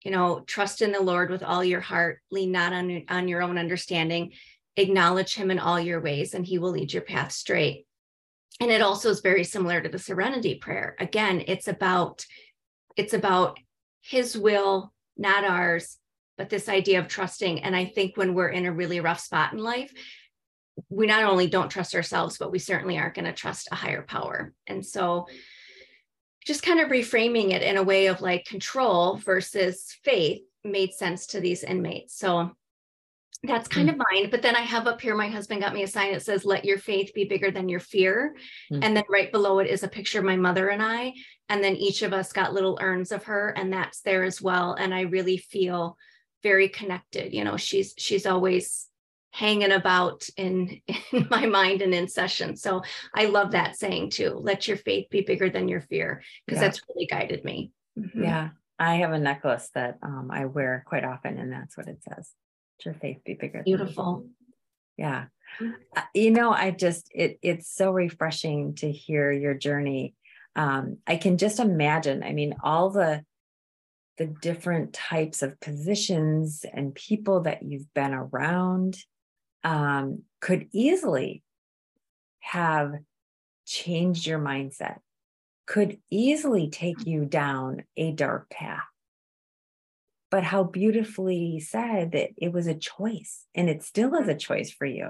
you 0.04 0.12
know 0.12 0.42
trust 0.42 0.82
in 0.82 0.92
the 0.92 1.02
lord 1.02 1.30
with 1.30 1.44
all 1.44 1.64
your 1.64 1.82
heart 1.82 2.22
lean 2.32 2.52
not 2.52 2.74
on, 2.74 3.04
on 3.10 3.28
your 3.28 3.42
own 3.42 3.58
understanding 3.58 4.32
acknowledge 4.78 5.36
him 5.36 5.52
in 5.52 5.60
all 5.60 5.80
your 5.80 6.02
ways 6.02 6.34
and 6.34 6.46
he 6.46 6.58
will 6.58 6.72
lead 6.72 6.92
your 6.92 7.02
path 7.02 7.32
straight 7.32 7.86
and 8.60 8.72
it 8.72 8.82
also 8.82 9.10
is 9.10 9.22
very 9.22 9.44
similar 9.44 9.82
to 9.82 9.90
the 9.90 10.00
serenity 10.00 10.56
prayer 10.56 10.96
again 11.00 11.44
it's 11.48 11.68
about 11.68 12.26
it's 12.96 13.14
about 13.14 13.60
his 14.02 14.38
will 14.38 14.92
not 15.18 15.44
ours 15.44 15.98
but 16.42 16.50
this 16.50 16.68
idea 16.68 16.98
of 16.98 17.08
trusting 17.08 17.64
and 17.64 17.76
i 17.76 17.86
think 17.86 18.18
when 18.18 18.34
we're 18.34 18.50
in 18.50 18.66
a 18.66 18.72
really 18.72 19.00
rough 19.00 19.20
spot 19.20 19.54
in 19.54 19.60
life 19.60 19.94
we 20.90 21.06
not 21.06 21.24
only 21.24 21.46
don't 21.46 21.70
trust 21.70 21.94
ourselves 21.94 22.40
but 22.40 22.52
we 22.52 22.58
certainly 22.58 22.98
aren't 22.98 23.14
going 23.14 23.26
to 23.26 23.32
trust 23.32 23.68
a 23.72 23.76
higher 23.76 24.02
power 24.02 24.52
and 24.66 24.84
so 24.84 25.28
just 26.46 26.64
kind 26.64 26.80
of 26.80 26.90
reframing 26.90 27.52
it 27.52 27.62
in 27.62 27.78
a 27.78 27.84
way 27.84 28.08
of 28.08 28.22
like 28.22 28.46
control 28.46 29.18
versus 29.18 29.96
faith 30.04 30.42
made 30.64 30.94
sense 30.94 31.28
to 31.28 31.40
these 31.40 31.64
inmates. 31.64 32.18
So 32.18 32.52
that's 33.44 33.68
kind 33.68 33.90
mm. 33.90 33.94
of 33.94 33.98
mine. 34.12 34.30
But 34.30 34.42
then 34.42 34.56
I 34.56 34.62
have 34.62 34.88
up 34.88 35.02
here, 35.02 35.16
my 35.16 35.28
husband 35.28 35.62
got 35.62 35.74
me 35.74 35.84
a 35.84 35.88
sign 35.88 36.14
that 36.14 36.22
says, 36.22 36.46
let 36.46 36.66
your 36.66 36.78
faith 36.78 37.12
be 37.14 37.26
bigger 37.26 37.52
than 37.52 37.70
your 37.70 37.80
fear. 37.80 38.36
Mm. 38.72 38.84
And 38.84 38.98
then 38.98 39.04
right 39.10 39.32
below 39.32 39.60
it 39.60 39.68
is 39.68 39.84
a 39.84 39.88
picture 39.88 40.20
of 40.20 40.26
my 40.26 40.36
mother 40.36 40.70
and 40.70 40.82
I. 40.82 41.14
And 41.50 41.64
then 41.64 41.76
each 41.76 42.02
of 42.02 42.14
us 42.14 42.34
got 42.34 42.54
little 42.54 42.78
urns 42.82 43.12
of 43.12 43.26
her, 43.26 43.50
and 43.50 43.74
that's 43.74 44.02
there 44.02 44.24
as 44.24 44.42
well. 44.42 44.74
And 44.74 44.94
I 44.94 45.02
really 45.02 45.38
feel 45.38 45.98
very 46.44 46.70
connected. 46.70 47.34
You 47.34 47.44
know, 47.44 47.58
she's 47.58 47.94
she's 47.98 48.26
always 48.26 48.88
hanging 49.32 49.72
about 49.72 50.28
in, 50.38 50.82
in 51.12 51.28
my 51.30 51.46
mind 51.46 51.82
and 51.82 51.94
in 51.94 52.08
session. 52.08 52.56
So 52.56 52.84
I 53.16 53.26
love 53.26 53.52
that 53.52 53.78
saying 53.78 54.12
too. 54.12 54.34
Let 54.42 54.68
your 54.68 54.78
faith 54.78 55.08
be 55.10 55.22
bigger 55.22 55.50
than 55.50 55.68
your 55.68 55.82
fear, 55.82 56.22
because 56.46 56.62
yeah. 56.62 56.68
that's 56.68 56.82
really 56.90 57.08
guided 57.08 57.44
me. 57.44 57.72
Mm-hmm. 57.98 58.24
Yeah. 58.24 58.50
I 58.78 58.96
have 58.96 59.12
a 59.12 59.20
necklace 59.20 59.70
that 59.76 60.00
um, 60.02 60.30
I 60.32 60.46
wear 60.46 60.84
quite 60.88 61.04
often, 61.04 61.38
and 61.38 61.52
that's 61.52 61.78
what 61.78 61.88
it 61.88 62.02
says. 62.02 62.32
Let 62.80 62.86
your 62.86 62.94
faith 62.96 63.20
be 63.24 63.36
bigger. 63.36 63.62
Beautiful. 63.64 64.26
Yeah. 64.98 65.26
Mm-hmm. 65.60 65.72
Uh, 65.96 66.02
you 66.16 66.32
know, 66.32 66.52
I 66.52 66.72
just 66.72 67.10
it 67.14 67.38
it's 67.42 67.74
so 67.74 67.92
refreshing 67.92 68.76
to 68.76 68.92
hear 68.92 69.32
your 69.32 69.54
journey. 69.54 70.16
Um, 70.56 70.98
I 71.06 71.18
can 71.18 71.38
just 71.38 71.60
imagine. 71.60 72.24
I 72.24 72.34
mean, 72.34 72.56
all 72.64 72.90
the 72.90 73.24
the 74.22 74.28
different 74.28 74.94
types 74.94 75.42
of 75.42 75.60
positions 75.60 76.64
and 76.72 76.94
people 76.94 77.42
that 77.42 77.64
you've 77.64 77.92
been 77.96 78.14
around 78.14 78.96
um, 79.64 80.22
could 80.40 80.68
easily 80.72 81.42
have 82.40 82.94
changed 83.66 84.28
your 84.28 84.38
mindset, 84.38 84.98
could 85.66 85.98
easily 86.12 86.70
take 86.70 87.08
you 87.08 87.26
down 87.26 87.82
a 87.98 88.12
dark 88.12 88.48
path. 88.52 88.84
But 90.30 90.44
how 90.44 90.66
beautifully 90.66 91.60
said 91.60 92.12
that 92.12 92.30
it 92.38 92.54
was 92.54 92.68
a 92.68 92.76
choice 92.76 93.48
and 93.56 93.72
it 93.72 93.82
still 93.82 94.14
is 94.14 94.28
a 94.28 94.36
choice 94.36 94.70
for 94.70 94.86
you. 94.86 95.10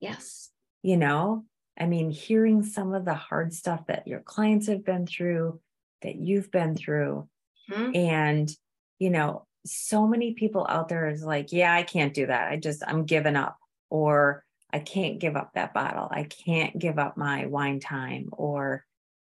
Yes. 0.00 0.50
You 0.82 0.96
know, 0.96 1.44
I 1.78 1.86
mean, 1.86 2.10
hearing 2.10 2.64
some 2.64 2.94
of 2.94 3.04
the 3.04 3.14
hard 3.14 3.54
stuff 3.54 3.86
that 3.86 4.08
your 4.08 4.20
clients 4.20 4.66
have 4.66 4.84
been 4.84 5.06
through, 5.06 5.60
that 6.02 6.16
you've 6.16 6.50
been 6.50 6.74
through, 6.74 7.28
mm-hmm. 7.70 7.94
and, 7.94 8.50
you 8.98 9.10
know, 9.10 9.46
so 9.64 10.06
many 10.06 10.34
people 10.34 10.66
out 10.68 10.88
there 10.88 11.08
is 11.08 11.22
like, 11.22 11.52
yeah, 11.52 11.74
I 11.74 11.82
can't 11.82 12.14
do 12.14 12.26
that. 12.26 12.50
I 12.50 12.56
just, 12.56 12.82
I'm 12.86 13.04
giving 13.04 13.36
up 13.36 13.58
or 13.90 14.44
I 14.72 14.78
can't 14.78 15.18
give 15.18 15.36
up 15.36 15.52
that 15.54 15.74
bottle. 15.74 16.08
I 16.10 16.24
can't 16.24 16.78
give 16.78 16.98
up 16.98 17.16
my 17.16 17.46
wine 17.46 17.80
time 17.80 18.30
or 18.32 18.84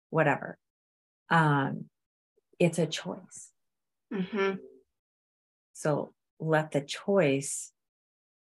whatever. 0.09 0.57
Um, 1.29 1.85
it's 2.59 2.79
a 2.79 2.85
choice. 2.85 3.49
Mm-hmm. 4.13 4.55
So 5.73 6.13
let 6.39 6.71
the 6.71 6.81
choice, 6.81 7.71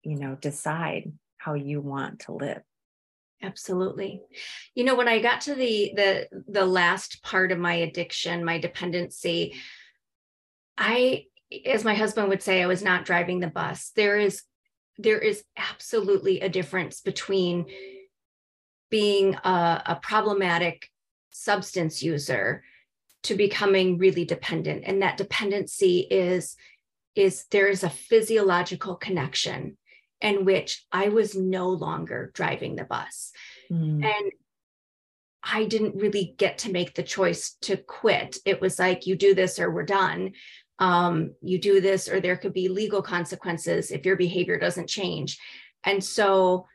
you 0.03 0.15
know, 0.15 0.35
decide 0.35 1.11
how 1.37 1.53
you 1.53 1.81
want 1.81 2.19
to 2.21 2.33
live. 2.33 2.61
Absolutely. 3.41 4.21
You 4.73 4.85
know, 4.85 4.95
when 4.95 5.07
I 5.07 5.19
got 5.19 5.41
to 5.41 5.55
the 5.55 5.91
the 5.95 6.27
the 6.47 6.65
last 6.65 7.21
part 7.21 7.51
of 7.51 7.59
my 7.59 7.73
addiction, 7.73 8.45
my 8.45 8.57
dependency, 8.57 9.55
I 10.77 11.25
as 11.65 11.83
my 11.83 11.93
husband 11.93 12.29
would 12.29 12.41
say, 12.41 12.61
I 12.61 12.67
was 12.67 12.83
not 12.83 13.05
driving 13.05 13.39
the 13.39 13.47
bus. 13.47 13.91
There 13.95 14.17
is 14.17 14.43
there 14.97 15.19
is 15.19 15.43
absolutely 15.57 16.39
a 16.39 16.49
difference 16.49 17.01
between 17.01 17.65
being 18.89 19.35
a, 19.35 19.83
a 19.85 19.99
problematic 20.01 20.89
substance 21.31 22.01
user 22.01 22.63
to 23.23 23.35
becoming 23.35 23.97
really 23.97 24.23
dependent 24.23 24.83
and 24.85 25.01
that 25.01 25.17
dependency 25.17 25.99
is 25.99 26.55
is 27.15 27.45
there 27.51 27.67
is 27.67 27.83
a 27.83 27.89
physiological 27.89 28.95
connection 28.95 29.75
in 30.21 30.45
which 30.45 30.85
i 30.91 31.09
was 31.09 31.35
no 31.35 31.67
longer 31.69 32.31
driving 32.33 32.75
the 32.75 32.85
bus 32.85 33.31
mm. 33.69 34.01
and 34.05 34.31
i 35.43 35.65
didn't 35.65 35.95
really 35.95 36.35
get 36.37 36.59
to 36.59 36.71
make 36.71 36.93
the 36.93 37.03
choice 37.03 37.57
to 37.61 37.75
quit 37.75 38.37
it 38.45 38.61
was 38.61 38.79
like 38.79 39.07
you 39.07 39.15
do 39.17 39.33
this 39.33 39.59
or 39.59 39.69
we're 39.69 39.83
done 39.83 40.31
um, 40.79 41.33
you 41.41 41.57
do 41.57 41.79
this 41.81 42.09
or 42.09 42.19
there 42.19 42.37
could 42.37 42.53
be 42.53 42.67
legal 42.67 43.01
consequences 43.01 43.91
if 43.91 44.05
your 44.05 44.15
behavior 44.15 44.59
doesn't 44.59 44.89
change. 44.89 45.39
And 45.83 46.03
so 46.03 46.65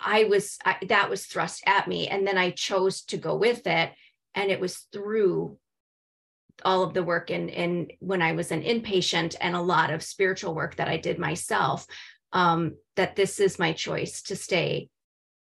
i 0.00 0.24
was 0.24 0.58
I, 0.64 0.76
that 0.88 1.10
was 1.10 1.26
thrust 1.26 1.62
at 1.66 1.88
me 1.88 2.08
and 2.08 2.26
then 2.26 2.38
i 2.38 2.50
chose 2.50 3.02
to 3.04 3.16
go 3.16 3.36
with 3.36 3.66
it 3.66 3.92
and 4.34 4.50
it 4.50 4.60
was 4.60 4.86
through 4.92 5.58
all 6.64 6.82
of 6.82 6.94
the 6.94 7.02
work 7.02 7.30
and 7.30 7.50
in, 7.50 7.88
when 8.00 8.22
i 8.22 8.32
was 8.32 8.50
an 8.50 8.62
inpatient 8.62 9.36
and 9.40 9.54
a 9.54 9.60
lot 9.60 9.92
of 9.92 10.02
spiritual 10.02 10.54
work 10.54 10.76
that 10.76 10.88
i 10.88 10.96
did 10.96 11.18
myself 11.18 11.86
um, 12.32 12.76
that 12.96 13.16
this 13.16 13.40
is 13.40 13.58
my 13.58 13.72
choice 13.72 14.22
to 14.22 14.36
stay 14.36 14.88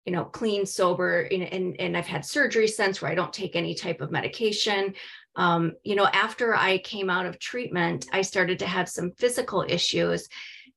you 0.05 0.11
know 0.11 0.25
clean 0.25 0.65
sober 0.65 1.21
and, 1.21 1.43
and, 1.43 1.79
and 1.79 1.97
i've 1.97 2.07
had 2.07 2.25
surgery 2.25 2.67
since 2.67 3.01
where 3.01 3.11
i 3.11 3.15
don't 3.15 3.33
take 3.33 3.55
any 3.55 3.75
type 3.75 4.01
of 4.01 4.11
medication 4.11 4.93
um, 5.35 5.73
you 5.83 5.95
know, 5.95 6.05
after 6.05 6.55
I 6.55 6.77
came 6.77 7.09
out 7.09 7.25
of 7.25 7.39
treatment, 7.39 8.07
I 8.11 8.21
started 8.21 8.59
to 8.59 8.67
have 8.67 8.87
some 8.89 9.11
physical 9.17 9.65
issues. 9.67 10.27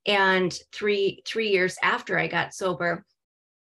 And 0.07 0.57
three, 0.73 1.23
three 1.27 1.51
years 1.51 1.77
after 1.83 2.19
I 2.19 2.29
got 2.29 2.55
sober, 2.55 3.05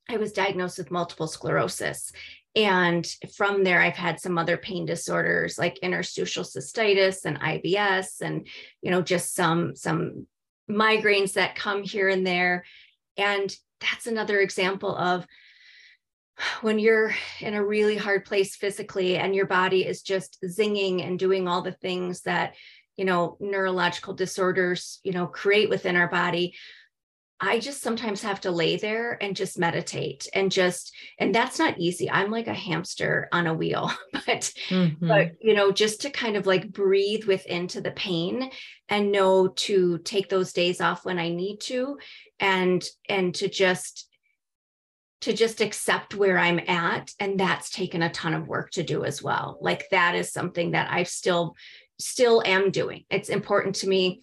I 0.09 0.17
was 0.17 0.33
diagnosed 0.33 0.77
with 0.77 0.91
multiple 0.91 1.27
sclerosis. 1.27 2.11
And 2.55 3.05
from 3.35 3.63
there, 3.63 3.81
I've 3.81 3.95
had 3.95 4.19
some 4.19 4.37
other 4.37 4.57
pain 4.57 4.85
disorders 4.85 5.59
like 5.59 5.77
interstitial 5.79 6.43
cystitis 6.43 7.25
and 7.25 7.39
IBS, 7.39 8.21
and 8.21 8.47
you 8.81 8.89
know, 8.89 9.03
just 9.03 9.35
some 9.35 9.75
some 9.75 10.25
migraines 10.69 11.33
that 11.33 11.55
come 11.55 11.83
here 11.83 12.09
and 12.09 12.25
there. 12.25 12.65
And 13.17 13.55
that's 13.79 14.07
another 14.07 14.39
example 14.39 14.95
of 14.95 15.27
when 16.61 16.79
you're 16.79 17.13
in 17.39 17.53
a 17.53 17.65
really 17.65 17.97
hard 17.97 18.25
place 18.25 18.55
physically 18.55 19.17
and 19.17 19.35
your 19.35 19.45
body 19.45 19.85
is 19.85 20.01
just 20.01 20.37
zinging 20.45 21.05
and 21.05 21.19
doing 21.19 21.47
all 21.47 21.61
the 21.61 21.71
things 21.71 22.21
that 22.21 22.55
you 22.97 23.05
know 23.05 23.37
neurological 23.39 24.13
disorders 24.13 24.99
you 25.03 25.11
know 25.11 25.27
create 25.27 25.69
within 25.69 25.95
our 25.95 26.09
body 26.09 26.53
I 27.41 27.59
just 27.59 27.81
sometimes 27.81 28.21
have 28.23 28.41
to 28.41 28.51
lay 28.51 28.75
there 28.75 29.17
and 29.23 29.35
just 29.35 29.57
meditate 29.57 30.27
and 30.33 30.51
just, 30.51 30.93
and 31.17 31.33
that's 31.33 31.57
not 31.57 31.79
easy. 31.79 32.11
I'm 32.11 32.31
like 32.31 32.47
a 32.47 32.53
hamster 32.53 33.29
on 33.31 33.47
a 33.47 33.53
wheel, 33.53 33.91
but, 34.11 34.51
mm-hmm. 34.67 35.07
but, 35.07 35.31
you 35.39 35.53
know, 35.53 35.71
just 35.71 36.01
to 36.01 36.09
kind 36.09 36.35
of 36.35 36.45
like 36.45 36.69
breathe 36.71 37.23
within 37.23 37.67
to 37.69 37.79
the 37.79 37.91
pain 37.91 38.51
and 38.89 39.13
know 39.13 39.47
to 39.47 39.99
take 39.99 40.27
those 40.27 40.51
days 40.51 40.81
off 40.81 41.05
when 41.05 41.17
I 41.17 41.29
need 41.29 41.61
to 41.61 41.97
and, 42.41 42.85
and 43.07 43.33
to 43.35 43.47
just, 43.47 44.08
to 45.21 45.33
just 45.33 45.61
accept 45.61 46.15
where 46.15 46.37
I'm 46.37 46.59
at. 46.59 47.11
And 47.19 47.39
that's 47.39 47.69
taken 47.69 48.01
a 48.01 48.09
ton 48.09 48.33
of 48.33 48.47
work 48.47 48.71
to 48.71 48.83
do 48.83 49.03
as 49.03 49.21
well. 49.21 49.57
Like 49.61 49.89
that 49.91 50.15
is 50.15 50.31
something 50.31 50.71
that 50.71 50.91
I 50.91 51.03
still, 51.03 51.55
still 51.99 52.41
am 52.45 52.71
doing. 52.71 53.03
It's 53.09 53.29
important 53.29 53.75
to 53.77 53.89
me 53.89 54.21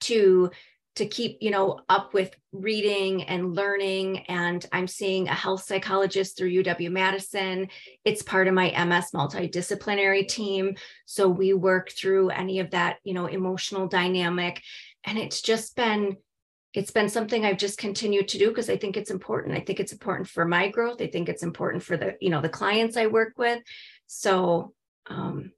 to 0.00 0.50
to 0.94 1.06
keep 1.06 1.38
you 1.40 1.50
know 1.50 1.80
up 1.88 2.12
with 2.12 2.34
reading 2.52 3.22
and 3.24 3.54
learning 3.54 4.18
and 4.28 4.66
i'm 4.72 4.86
seeing 4.86 5.26
a 5.26 5.34
health 5.34 5.62
psychologist 5.62 6.36
through 6.36 6.50
uw 6.50 6.90
madison 6.90 7.68
it's 8.04 8.22
part 8.22 8.46
of 8.46 8.54
my 8.54 8.70
ms 8.84 9.10
multidisciplinary 9.14 10.26
team 10.26 10.74
so 11.06 11.28
we 11.28 11.54
work 11.54 11.90
through 11.90 12.28
any 12.28 12.60
of 12.60 12.70
that 12.70 12.98
you 13.04 13.14
know 13.14 13.26
emotional 13.26 13.86
dynamic 13.88 14.60
and 15.04 15.18
it's 15.18 15.40
just 15.40 15.76
been 15.76 16.16
it's 16.74 16.90
been 16.90 17.08
something 17.08 17.44
i've 17.44 17.58
just 17.58 17.78
continued 17.78 18.28
to 18.28 18.38
do 18.38 18.48
because 18.48 18.70
i 18.70 18.76
think 18.76 18.96
it's 18.96 19.10
important 19.10 19.56
i 19.56 19.60
think 19.60 19.80
it's 19.80 19.92
important 19.92 20.28
for 20.28 20.44
my 20.44 20.68
growth 20.68 21.00
i 21.00 21.06
think 21.06 21.28
it's 21.28 21.42
important 21.42 21.82
for 21.82 21.96
the 21.96 22.16
you 22.20 22.30
know 22.30 22.40
the 22.40 22.48
clients 22.48 22.96
i 22.96 23.06
work 23.06 23.34
with 23.36 23.62
so 24.06 24.72
um 25.08 25.52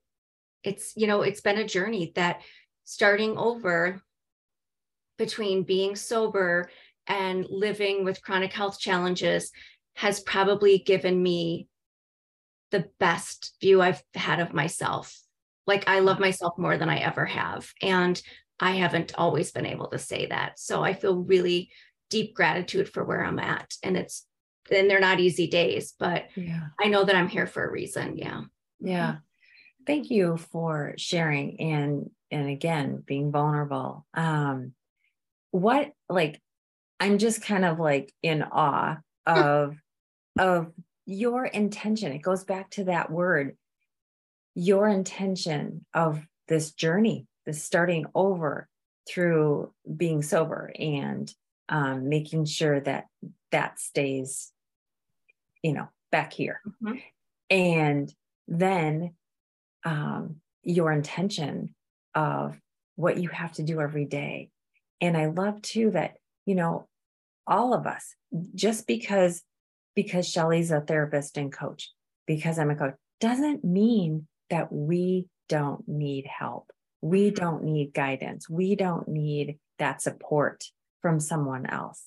it's 0.62 0.92
you 0.96 1.07
know 1.07 1.22
it's 1.22 1.40
been 1.40 1.59
a 1.59 1.66
journey 1.66 2.12
that 2.14 2.40
starting 2.85 3.37
over 3.37 4.00
between 5.18 5.62
being 5.62 5.94
sober 5.96 6.68
and 7.07 7.46
living 7.48 8.05
with 8.05 8.22
chronic 8.22 8.53
health 8.53 8.79
challenges 8.79 9.53
has 9.94 10.20
probably 10.20 10.79
given 10.79 11.22
me 11.22 11.68
the 12.70 12.88
best 12.98 13.55
view 13.61 13.81
I've 13.81 14.03
had 14.14 14.40
of 14.40 14.53
myself. 14.53 15.16
Like 15.66 15.88
I 15.88 16.00
love 16.00 16.18
myself 16.18 16.59
more 16.59 16.77
than 16.77 16.88
I 16.88 16.98
ever 16.98 17.24
have. 17.24 17.70
And 17.81 18.20
I 18.61 18.73
haven't 18.73 19.14
always 19.17 19.53
been 19.53 19.67
able 19.67 19.88
to 19.88 19.99
say 19.99 20.27
that. 20.27 20.59
So 20.59 20.83
I 20.83 20.93
feel 20.93 21.17
really 21.17 21.71
deep 22.11 22.35
gratitude 22.35 22.88
for 22.88 23.05
where 23.05 23.25
I'm 23.25 23.38
at. 23.38 23.75
And 23.83 23.97
it's, 23.97 24.27
and 24.71 24.88
they're 24.88 25.01
not 25.01 25.21
easy 25.21 25.47
days, 25.47 25.95
but 25.99 26.27
yeah. 26.37 26.69
I 26.81 26.88
know 26.88 27.05
that 27.05 27.17
I'm 27.17 27.29
here 27.29 27.47
for 27.47 27.64
a 27.64 27.71
reason. 27.71 28.17
Yeah. 28.17 28.43
Yeah. 28.81 29.17
Thank 29.87 30.11
you 30.11 30.37
for 30.37 30.95
sharing 30.97 31.61
and, 31.61 32.11
and 32.31 32.49
again, 32.49 33.03
being 33.05 33.31
vulnerable. 33.33 34.07
Um, 34.14 34.73
what 35.55 35.93
like 36.09 36.43
i'm 36.99 37.17
just 37.17 37.40
kind 37.40 37.64
of 37.64 37.79
like 37.79 38.12
in 38.25 38.43
awe 38.43 38.97
hmm. 39.25 39.38
of 39.38 39.77
of 40.37 40.73
your 41.07 41.45
intention 41.45 42.11
it 42.11 42.19
goes 42.19 42.43
back 42.43 42.69
to 42.71 42.85
that 42.85 43.09
word 43.09 43.57
your 44.57 44.88
intention 44.88 45.87
of 45.95 46.21
this 46.49 46.73
journey 46.73 47.29
this 47.46 47.62
starting 47.62 48.07
over 48.14 48.68
through 49.09 49.72
being 49.96 50.22
sober 50.22 50.72
and 50.78 51.30
um, 51.68 52.09
making 52.09 52.44
sure 52.44 52.80
that 52.80 53.07
that 53.52 53.78
stays 53.78 54.52
you 55.62 55.72
know 55.72 55.88
back 56.11 56.33
here. 56.33 56.61
Mm-hmm. 56.83 56.98
and 57.50 58.14
then 58.46 59.14
um, 59.85 60.37
your 60.62 60.92
intention 60.92 61.74
of 62.14 62.59
what 62.96 63.18
you 63.18 63.28
have 63.30 63.52
to 63.54 63.62
do 63.62 63.80
every 63.80 64.04
day. 64.04 64.50
And 65.00 65.16
i 65.16 65.26
love 65.26 65.61
too 65.61 65.90
that 65.90 66.14
you 66.46 66.54
know 66.54 66.88
all 67.46 67.74
of 67.74 67.87
us 67.87 68.14
just 68.54 68.87
because 68.87 69.42
because 69.94 70.28
shelly's 70.28 70.70
a 70.70 70.80
therapist 70.80 71.37
and 71.37 71.52
coach 71.52 71.92
because 72.26 72.59
i'm 72.59 72.70
a 72.70 72.76
coach 72.76 72.94
doesn't 73.20 73.64
mean 73.64 74.26
that 74.50 74.72
we 74.72 75.26
don't 75.48 75.87
need 75.87 76.26
help 76.26 76.70
we 77.05 77.31
don't 77.31 77.64
need 77.64 77.93
guidance 77.93 78.49
we 78.49 78.75
don't 78.75 79.09
need 79.09 79.59
that 79.79 80.01
support 80.01 80.64
from 81.03 81.21
someone 81.21 81.67
else 81.67 82.05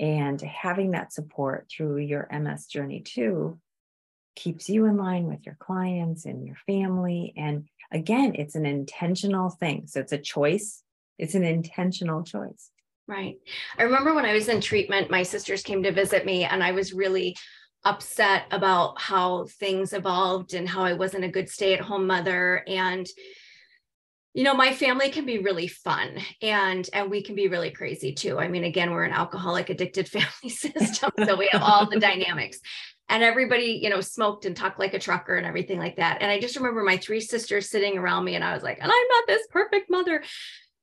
and 0.00 0.40
having 0.40 0.92
that 0.92 1.12
support 1.12 1.66
through 1.70 1.98
your 1.98 2.28
ms 2.40 2.66
journey 2.66 3.00
too 3.00 3.58
keeps 4.36 4.68
you 4.68 4.86
in 4.86 4.96
line 4.96 5.26
with 5.26 5.44
your 5.44 5.56
clients 5.58 6.24
and 6.24 6.46
your 6.46 6.56
family 6.66 7.32
and 7.36 7.68
again 7.90 8.34
it's 8.34 8.54
an 8.54 8.66
intentional 8.66 9.50
thing 9.50 9.86
so 9.86 10.00
it's 10.00 10.12
a 10.12 10.18
choice 10.18 10.82
it's 11.18 11.34
an 11.34 11.44
intentional 11.44 12.22
choice. 12.22 12.70
Right. 13.06 13.38
I 13.78 13.82
remember 13.82 14.14
when 14.14 14.26
I 14.26 14.34
was 14.34 14.48
in 14.48 14.60
treatment, 14.60 15.10
my 15.10 15.22
sisters 15.22 15.62
came 15.62 15.82
to 15.82 15.92
visit 15.92 16.24
me, 16.26 16.44
and 16.44 16.62
I 16.62 16.72
was 16.72 16.92
really 16.92 17.36
upset 17.84 18.44
about 18.50 19.00
how 19.00 19.46
things 19.58 19.92
evolved 19.92 20.54
and 20.54 20.68
how 20.68 20.82
I 20.82 20.92
wasn't 20.92 21.24
a 21.24 21.30
good 21.30 21.48
stay 21.48 21.74
at 21.74 21.80
home 21.80 22.06
mother. 22.06 22.62
And 22.66 23.06
you 24.38 24.44
know 24.44 24.54
my 24.54 24.72
family 24.72 25.10
can 25.10 25.26
be 25.26 25.38
really 25.38 25.68
fun 25.68 26.18
and 26.42 26.88
and 26.92 27.10
we 27.10 27.22
can 27.22 27.34
be 27.34 27.48
really 27.48 27.70
crazy 27.70 28.12
too 28.12 28.38
i 28.38 28.48
mean 28.48 28.64
again 28.64 28.92
we're 28.92 29.04
an 29.04 29.12
alcoholic 29.12 29.68
addicted 29.68 30.08
family 30.16 30.48
system 30.48 31.10
so 31.24 31.36
we 31.36 31.48
have 31.52 31.62
all 31.62 31.88
the 31.88 32.00
dynamics 32.08 32.58
and 33.08 33.22
everybody 33.22 33.80
you 33.82 33.90
know 33.90 34.00
smoked 34.00 34.44
and 34.44 34.56
talked 34.56 34.78
like 34.78 34.94
a 34.94 34.98
trucker 34.98 35.34
and 35.34 35.46
everything 35.46 35.78
like 35.78 35.96
that 35.96 36.18
and 36.22 36.30
i 36.30 36.38
just 36.38 36.56
remember 36.56 36.82
my 36.82 36.96
three 36.96 37.20
sisters 37.20 37.68
sitting 37.68 37.98
around 37.98 38.24
me 38.24 38.34
and 38.36 38.44
i 38.44 38.54
was 38.54 38.62
like 38.62 38.78
and 38.80 38.90
i'm 38.90 39.08
not 39.08 39.24
this 39.26 39.46
perfect 39.50 39.90
mother 39.90 40.22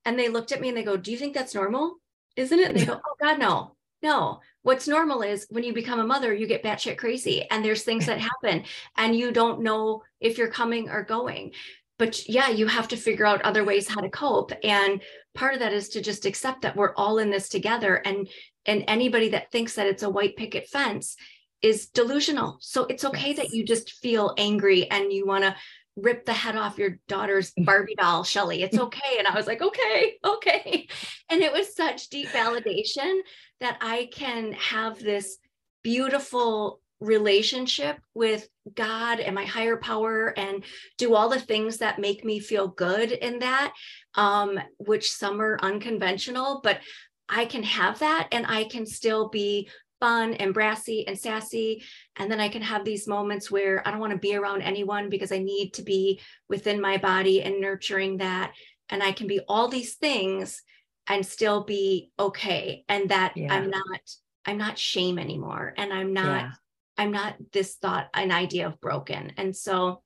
and 0.05 0.17
they 0.17 0.29
looked 0.29 0.51
at 0.51 0.61
me 0.61 0.69
and 0.69 0.77
they 0.77 0.83
go, 0.83 0.95
Do 0.95 1.11
you 1.11 1.17
think 1.17 1.33
that's 1.33 1.55
normal? 1.55 1.97
Isn't 2.35 2.59
it? 2.59 2.69
And 2.69 2.79
they 2.79 2.85
go, 2.85 3.01
Oh 3.05 3.15
God, 3.19 3.39
no, 3.39 3.75
no. 4.01 4.39
What's 4.61 4.87
normal 4.87 5.21
is 5.21 5.47
when 5.49 5.63
you 5.63 5.73
become 5.73 5.99
a 5.99 6.05
mother, 6.05 6.33
you 6.33 6.47
get 6.47 6.63
batshit 6.63 6.97
crazy 6.97 7.45
and 7.49 7.65
there's 7.65 7.83
things 7.83 8.05
that 8.05 8.19
happen 8.19 8.63
and 8.95 9.15
you 9.15 9.31
don't 9.31 9.61
know 9.61 10.03
if 10.19 10.37
you're 10.37 10.49
coming 10.49 10.89
or 10.89 11.03
going. 11.03 11.51
But 11.97 12.27
yeah, 12.27 12.49
you 12.49 12.67
have 12.67 12.89
to 12.89 12.97
figure 12.97 13.25
out 13.25 13.41
other 13.41 13.63
ways 13.63 13.87
how 13.87 14.01
to 14.01 14.09
cope. 14.09 14.51
And 14.63 15.01
part 15.33 15.53
of 15.53 15.59
that 15.61 15.73
is 15.73 15.89
to 15.89 16.01
just 16.01 16.25
accept 16.25 16.61
that 16.63 16.75
we're 16.75 16.93
all 16.95 17.19
in 17.19 17.29
this 17.29 17.49
together. 17.49 17.95
And 17.95 18.27
and 18.65 18.83
anybody 18.87 19.29
that 19.29 19.51
thinks 19.51 19.75
that 19.75 19.87
it's 19.87 20.03
a 20.03 20.09
white 20.09 20.35
picket 20.35 20.67
fence 20.67 21.15
is 21.61 21.87
delusional. 21.87 22.57
So 22.61 22.85
it's 22.85 23.05
okay 23.05 23.29
yes. 23.29 23.37
that 23.37 23.53
you 23.53 23.63
just 23.63 23.91
feel 23.93 24.33
angry 24.37 24.89
and 24.89 25.11
you 25.13 25.25
want 25.25 25.43
to 25.43 25.55
rip 25.95 26.25
the 26.25 26.33
head 26.33 26.55
off 26.55 26.77
your 26.77 26.99
daughter's. 27.07 27.53
Barbie 27.57 27.95
doll, 27.95 28.23
Shelly. 28.23 28.63
It's 28.63 28.77
okay. 28.77 29.17
And 29.17 29.27
I 29.27 29.35
was 29.35 29.47
like, 29.47 29.61
okay, 29.61 30.15
okay. 30.23 30.87
And 31.27 31.41
it 31.41 31.51
was 31.51 31.75
such 31.75 32.09
deep 32.09 32.27
validation 32.27 33.19
that 33.59 33.79
I 33.81 34.09
can 34.13 34.53
have 34.53 34.99
this 34.99 35.39
beautiful 35.83 36.81
relationship 36.99 37.97
with 38.13 38.47
God 38.73 39.19
and 39.19 39.35
my 39.35 39.45
higher 39.45 39.77
power 39.77 40.33
and 40.37 40.63
do 40.97 41.13
all 41.13 41.29
the 41.29 41.39
things 41.39 41.77
that 41.77 41.99
make 41.99 42.23
me 42.23 42.39
feel 42.39 42.67
good 42.67 43.11
in 43.11 43.39
that, 43.39 43.73
um, 44.15 44.59
which 44.77 45.11
some 45.11 45.41
are 45.41 45.59
unconventional, 45.61 46.61
but 46.63 46.79
I 47.27 47.45
can 47.45 47.63
have 47.63 47.99
that 47.99 48.29
and 48.31 48.45
I 48.47 48.65
can 48.65 48.85
still 48.85 49.29
be 49.29 49.69
fun 49.99 50.33
and 50.35 50.53
brassy 50.53 51.07
and 51.07 51.17
sassy. 51.17 51.83
And 52.17 52.31
then 52.31 52.39
I 52.39 52.49
can 52.49 52.61
have 52.61 52.85
these 52.85 53.07
moments 53.07 53.49
where 53.49 53.85
I 53.87 53.91
don't 53.91 53.99
want 53.99 54.13
to 54.13 54.19
be 54.19 54.35
around 54.35 54.61
anyone 54.61 55.09
because 55.09 55.31
I 55.31 55.39
need 55.39 55.73
to 55.73 55.83
be 55.83 56.19
within 56.49 56.81
my 56.81 56.97
body 56.97 57.41
and 57.41 57.59
nurturing 57.59 58.17
that. 58.17 58.53
And 58.89 59.01
I 59.01 59.11
can 59.11 59.27
be 59.27 59.39
all 59.47 59.67
these 59.67 59.95
things 59.95 60.61
and 61.07 61.25
still 61.25 61.63
be 61.63 62.11
okay. 62.19 62.83
And 62.87 63.09
that 63.09 63.35
yeah. 63.35 63.53
I'm 63.53 63.69
not, 63.69 63.99
I'm 64.45 64.57
not 64.57 64.77
shame 64.77 65.17
anymore. 65.17 65.73
And 65.77 65.91
I'm 65.93 66.13
not, 66.13 66.41
yeah. 66.41 66.51
I'm 66.97 67.11
not 67.11 67.35
this 67.51 67.75
thought, 67.75 68.07
an 68.13 68.31
idea 68.31 68.67
of 68.67 68.79
broken. 68.79 69.33
And 69.37 69.55
so 69.55 70.01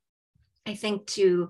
I 0.66 0.76
think 0.76 1.08
to 1.08 1.50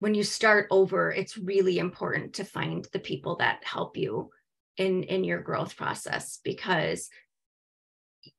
when 0.00 0.14
you 0.14 0.22
start 0.22 0.68
over, 0.70 1.10
it's 1.10 1.36
really 1.36 1.78
important 1.78 2.34
to 2.34 2.44
find 2.44 2.86
the 2.92 3.00
people 3.00 3.36
that 3.36 3.64
help 3.64 3.96
you 3.96 4.30
in 4.78 5.02
in 5.02 5.24
your 5.24 5.40
growth 5.40 5.76
process 5.76 6.38
because 6.42 7.10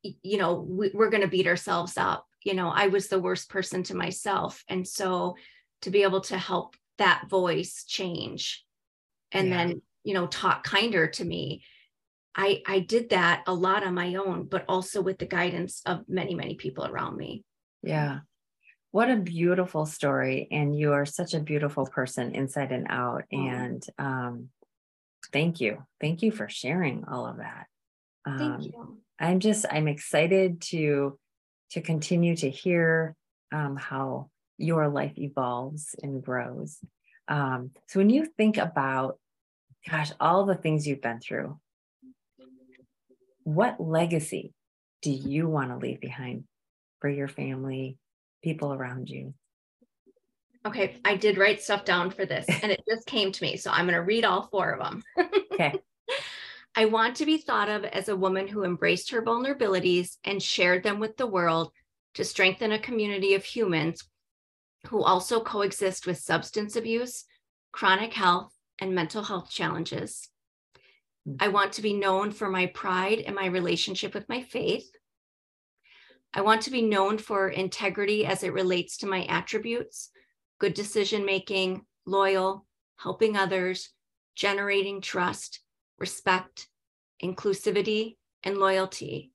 you 0.01 0.37
know 0.37 0.65
we, 0.67 0.89
we're 0.93 1.09
going 1.09 1.21
to 1.21 1.27
beat 1.27 1.47
ourselves 1.47 1.97
up 1.97 2.25
you 2.43 2.53
know 2.53 2.69
i 2.69 2.87
was 2.87 3.07
the 3.07 3.19
worst 3.19 3.49
person 3.49 3.83
to 3.83 3.95
myself 3.95 4.63
and 4.67 4.87
so 4.87 5.35
to 5.81 5.89
be 5.89 6.03
able 6.03 6.21
to 6.21 6.37
help 6.37 6.75
that 6.97 7.23
voice 7.29 7.83
change 7.85 8.65
and 9.31 9.49
yeah. 9.49 9.57
then 9.57 9.81
you 10.03 10.13
know 10.13 10.27
talk 10.27 10.63
kinder 10.63 11.07
to 11.07 11.25
me 11.25 11.63
I, 12.35 12.61
I 12.67 12.79
did 12.79 13.09
that 13.09 13.43
a 13.47 13.53
lot 13.53 13.83
on 13.83 13.93
my 13.93 14.15
own, 14.15 14.45
but 14.45 14.65
also 14.67 15.01
with 15.01 15.17
the 15.17 15.25
guidance 15.25 15.81
of 15.85 16.03
many, 16.07 16.35
many 16.35 16.55
people 16.55 16.85
around 16.85 17.17
me. 17.17 17.43
Yeah. 17.81 18.19
What 18.91 19.09
a 19.09 19.17
beautiful 19.17 19.85
story. 19.85 20.47
And 20.51 20.77
you 20.77 20.93
are 20.93 21.05
such 21.05 21.33
a 21.33 21.39
beautiful 21.39 21.85
person 21.85 22.33
inside 22.33 22.71
and 22.71 22.87
out. 22.89 23.23
Oh. 23.33 23.37
And 23.37 23.83
um, 23.97 24.49
thank 25.33 25.59
you. 25.59 25.83
Thank 25.99 26.21
you 26.21 26.31
for 26.31 26.49
sharing 26.49 27.05
all 27.05 27.25
of 27.27 27.37
that. 27.37 27.67
Um, 28.25 28.37
thank 28.37 28.63
you. 28.65 28.97
I'm 29.19 29.39
just, 29.39 29.65
I'm 29.69 29.87
excited 29.87 30.61
to 30.69 31.17
to 31.71 31.81
continue 31.81 32.35
to 32.35 32.49
hear 32.49 33.15
um, 33.51 33.77
how 33.77 34.29
your 34.57 34.89
life 34.89 35.13
evolves 35.17 35.95
and 36.01 36.23
grows. 36.23 36.79
Um, 37.27 37.71
so 37.87 37.99
when 37.99 38.09
you 38.09 38.25
think 38.25 38.57
about, 38.57 39.19
gosh, 39.87 40.11
all 40.19 40.45
the 40.45 40.55
things 40.55 40.87
you've 40.87 41.01
been 41.01 41.19
through, 41.19 41.59
what 43.55 43.79
legacy 43.79 44.53
do 45.01 45.11
you 45.11 45.47
want 45.47 45.71
to 45.71 45.77
leave 45.77 45.99
behind 45.99 46.43
for 46.99 47.09
your 47.09 47.27
family, 47.27 47.97
people 48.43 48.73
around 48.73 49.09
you? 49.09 49.33
Okay, 50.67 50.97
I 51.05 51.15
did 51.15 51.37
write 51.37 51.61
stuff 51.61 51.85
down 51.85 52.11
for 52.11 52.25
this 52.25 52.45
and 52.63 52.71
it 52.71 52.83
just 52.87 53.07
came 53.07 53.31
to 53.31 53.43
me. 53.43 53.57
So 53.57 53.71
I'm 53.71 53.85
going 53.85 53.95
to 53.95 54.01
read 54.01 54.25
all 54.25 54.47
four 54.51 54.71
of 54.71 54.79
them. 54.79 55.03
okay. 55.53 55.73
I 56.75 56.85
want 56.85 57.15
to 57.17 57.25
be 57.25 57.39
thought 57.39 57.69
of 57.69 57.83
as 57.85 58.07
a 58.09 58.15
woman 58.15 58.47
who 58.47 58.63
embraced 58.63 59.09
her 59.11 59.23
vulnerabilities 59.23 60.17
and 60.23 60.41
shared 60.41 60.83
them 60.83 60.99
with 60.99 61.17
the 61.17 61.27
world 61.27 61.71
to 62.13 62.23
strengthen 62.23 62.71
a 62.71 62.79
community 62.79 63.33
of 63.33 63.43
humans 63.43 64.07
who 64.87 65.03
also 65.03 65.41
coexist 65.41 66.05
with 66.05 66.19
substance 66.19 66.75
abuse, 66.75 67.25
chronic 67.71 68.13
health, 68.13 68.53
and 68.79 68.93
mental 68.93 69.23
health 69.23 69.49
challenges. 69.49 70.29
I 71.39 71.49
want 71.49 71.73
to 71.73 71.81
be 71.81 71.93
known 71.93 72.31
for 72.31 72.49
my 72.49 72.67
pride 72.67 73.19
and 73.19 73.35
my 73.35 73.47
relationship 73.47 74.13
with 74.13 74.29
my 74.29 74.41
faith. 74.41 74.89
I 76.33 76.41
want 76.41 76.61
to 76.63 76.71
be 76.71 76.81
known 76.81 77.17
for 77.17 77.49
integrity 77.49 78.25
as 78.25 78.43
it 78.43 78.53
relates 78.53 78.97
to 78.97 79.07
my 79.07 79.25
attributes, 79.25 80.11
good 80.59 80.73
decision 80.73 81.25
making, 81.25 81.85
loyal, 82.05 82.65
helping 82.97 83.35
others, 83.35 83.89
generating 84.35 85.01
trust, 85.01 85.61
respect, 85.97 86.67
inclusivity, 87.23 88.15
and 88.43 88.57
loyalty. 88.57 89.31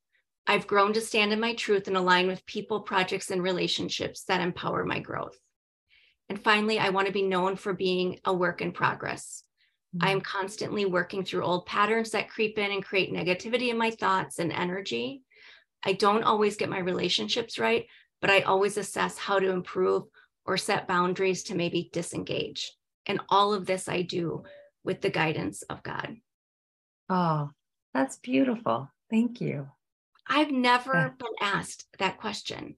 I've 0.46 0.66
grown 0.66 0.92
to 0.94 1.00
stand 1.00 1.32
in 1.32 1.40
my 1.40 1.54
truth 1.54 1.88
and 1.88 1.96
align 1.96 2.26
with 2.26 2.46
people, 2.46 2.80
projects, 2.80 3.30
and 3.30 3.42
relationships 3.42 4.24
that 4.24 4.40
empower 4.40 4.84
my 4.84 5.00
growth. 5.00 5.38
And 6.28 6.40
finally, 6.40 6.78
I 6.78 6.90
want 6.90 7.06
to 7.06 7.12
be 7.12 7.22
known 7.22 7.56
for 7.56 7.72
being 7.72 8.18
a 8.24 8.32
work 8.32 8.60
in 8.62 8.72
progress. 8.72 9.43
Mm-hmm. 9.94 10.06
I 10.06 10.10
am 10.10 10.20
constantly 10.20 10.86
working 10.86 11.24
through 11.24 11.44
old 11.44 11.66
patterns 11.66 12.10
that 12.10 12.30
creep 12.30 12.58
in 12.58 12.72
and 12.72 12.84
create 12.84 13.12
negativity 13.12 13.68
in 13.70 13.78
my 13.78 13.90
thoughts 13.90 14.38
and 14.38 14.52
energy. 14.52 15.22
I 15.84 15.92
don't 15.92 16.24
always 16.24 16.56
get 16.56 16.68
my 16.68 16.78
relationships 16.78 17.58
right, 17.58 17.86
but 18.20 18.30
I 18.30 18.40
always 18.40 18.76
assess 18.76 19.18
how 19.18 19.38
to 19.38 19.50
improve 19.50 20.04
or 20.46 20.56
set 20.56 20.88
boundaries 20.88 21.44
to 21.44 21.54
maybe 21.54 21.90
disengage. 21.92 22.72
And 23.06 23.20
all 23.28 23.52
of 23.54 23.66
this 23.66 23.88
I 23.88 24.02
do 24.02 24.44
with 24.82 25.00
the 25.00 25.10
guidance 25.10 25.62
of 25.62 25.82
God. 25.82 26.16
Oh, 27.08 27.50
that's 27.92 28.16
beautiful. 28.16 28.90
Thank 29.10 29.40
you. 29.40 29.68
I've 30.26 30.50
never 30.50 30.94
yeah. 30.94 31.08
been 31.18 31.34
asked 31.40 31.86
that 31.98 32.18
question. 32.18 32.76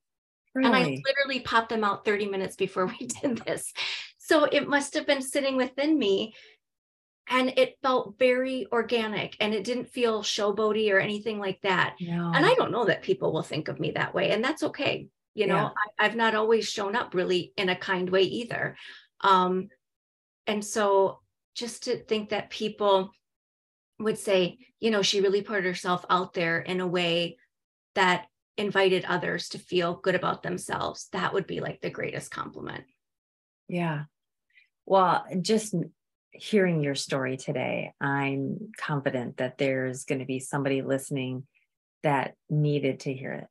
Really? 0.55 0.66
And 0.66 0.76
I 0.76 1.02
literally 1.07 1.40
popped 1.40 1.68
them 1.68 1.85
out 1.85 2.05
30 2.05 2.26
minutes 2.26 2.57
before 2.57 2.87
we 3.00 3.07
did 3.07 3.38
this. 3.38 3.72
So 4.18 4.44
it 4.44 4.68
must 4.68 4.94
have 4.94 5.07
been 5.07 5.22
sitting 5.22 5.57
within 5.57 5.98
me. 5.98 6.35
And 7.28 7.52
it 7.56 7.76
felt 7.82 8.18
very 8.18 8.66
organic 8.70 9.36
and 9.40 9.52
it 9.52 9.64
didn't 9.64 9.88
feel 9.88 10.22
showboaty 10.22 10.92
or 10.92 10.98
anything 10.98 11.38
like 11.38 11.60
that. 11.62 11.96
No. 12.00 12.32
And 12.34 12.46
I 12.46 12.54
don't 12.54 12.70
know 12.70 12.84
that 12.84 13.02
people 13.02 13.32
will 13.32 13.42
think 13.42 13.68
of 13.68 13.80
me 13.80 13.92
that 13.92 14.14
way. 14.14 14.30
And 14.30 14.44
that's 14.44 14.62
okay. 14.62 15.08
You 15.34 15.48
know, 15.48 15.54
yeah. 15.56 15.70
I, 15.98 16.04
have 16.04 16.16
not 16.16 16.34
always 16.34 16.68
shown 16.68 16.94
up 16.94 17.14
really 17.14 17.52
in 17.56 17.68
a 17.68 17.76
kind 17.76 18.08
way 18.08 18.22
either. 18.22 18.76
Um, 19.20 19.68
and 20.46 20.64
so 20.64 21.20
just 21.54 21.84
to 21.84 21.98
think 21.98 22.30
that 22.30 22.50
people 22.50 23.10
would 23.98 24.18
say, 24.18 24.58
you 24.78 24.90
know, 24.90 25.02
she 25.02 25.20
really 25.20 25.42
put 25.42 25.64
herself 25.64 26.04
out 26.08 26.32
there 26.32 26.60
in 26.60 26.80
a 26.80 26.86
way 26.86 27.38
that 27.94 28.26
invited 28.56 29.04
others 29.04 29.48
to 29.50 29.58
feel 29.58 29.94
good 29.94 30.14
about 30.14 30.42
themselves. 30.42 31.08
That 31.12 31.32
would 31.32 31.46
be 31.46 31.60
like 31.60 31.80
the 31.80 31.90
greatest 31.90 32.30
compliment. 32.30 32.84
Yeah. 33.68 34.04
Well, 34.84 35.26
just 35.42 35.74
hearing 36.38 36.83
your 36.83 36.94
story 36.94 37.37
today, 37.37 37.92
I'm 38.01 38.72
confident 38.79 39.38
that 39.38 39.59
there's 39.59 40.05
going 40.05 40.20
to 40.20 40.25
be 40.25 40.38
somebody 40.38 40.83
listening 40.83 41.46
that 42.03 42.35
needed 42.49 43.01
to 43.01 43.12
hear 43.12 43.33
it, 43.33 43.46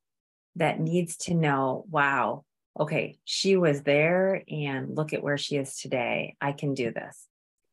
that 0.56 0.80
needs 0.80 1.18
to 1.18 1.34
know, 1.34 1.86
wow, 1.90 2.44
okay, 2.80 3.18
she 3.26 3.56
was 3.56 3.82
there 3.84 4.44
and 4.50 4.96
look 4.96 5.14
at 5.14 5.24
where 5.24 5.38
she 5.38 5.58
is 5.58 5.78
today. 5.78 6.36
I 6.42 6.52
can 6.52 6.74
do 6.74 6.92
this. 6.92 7.28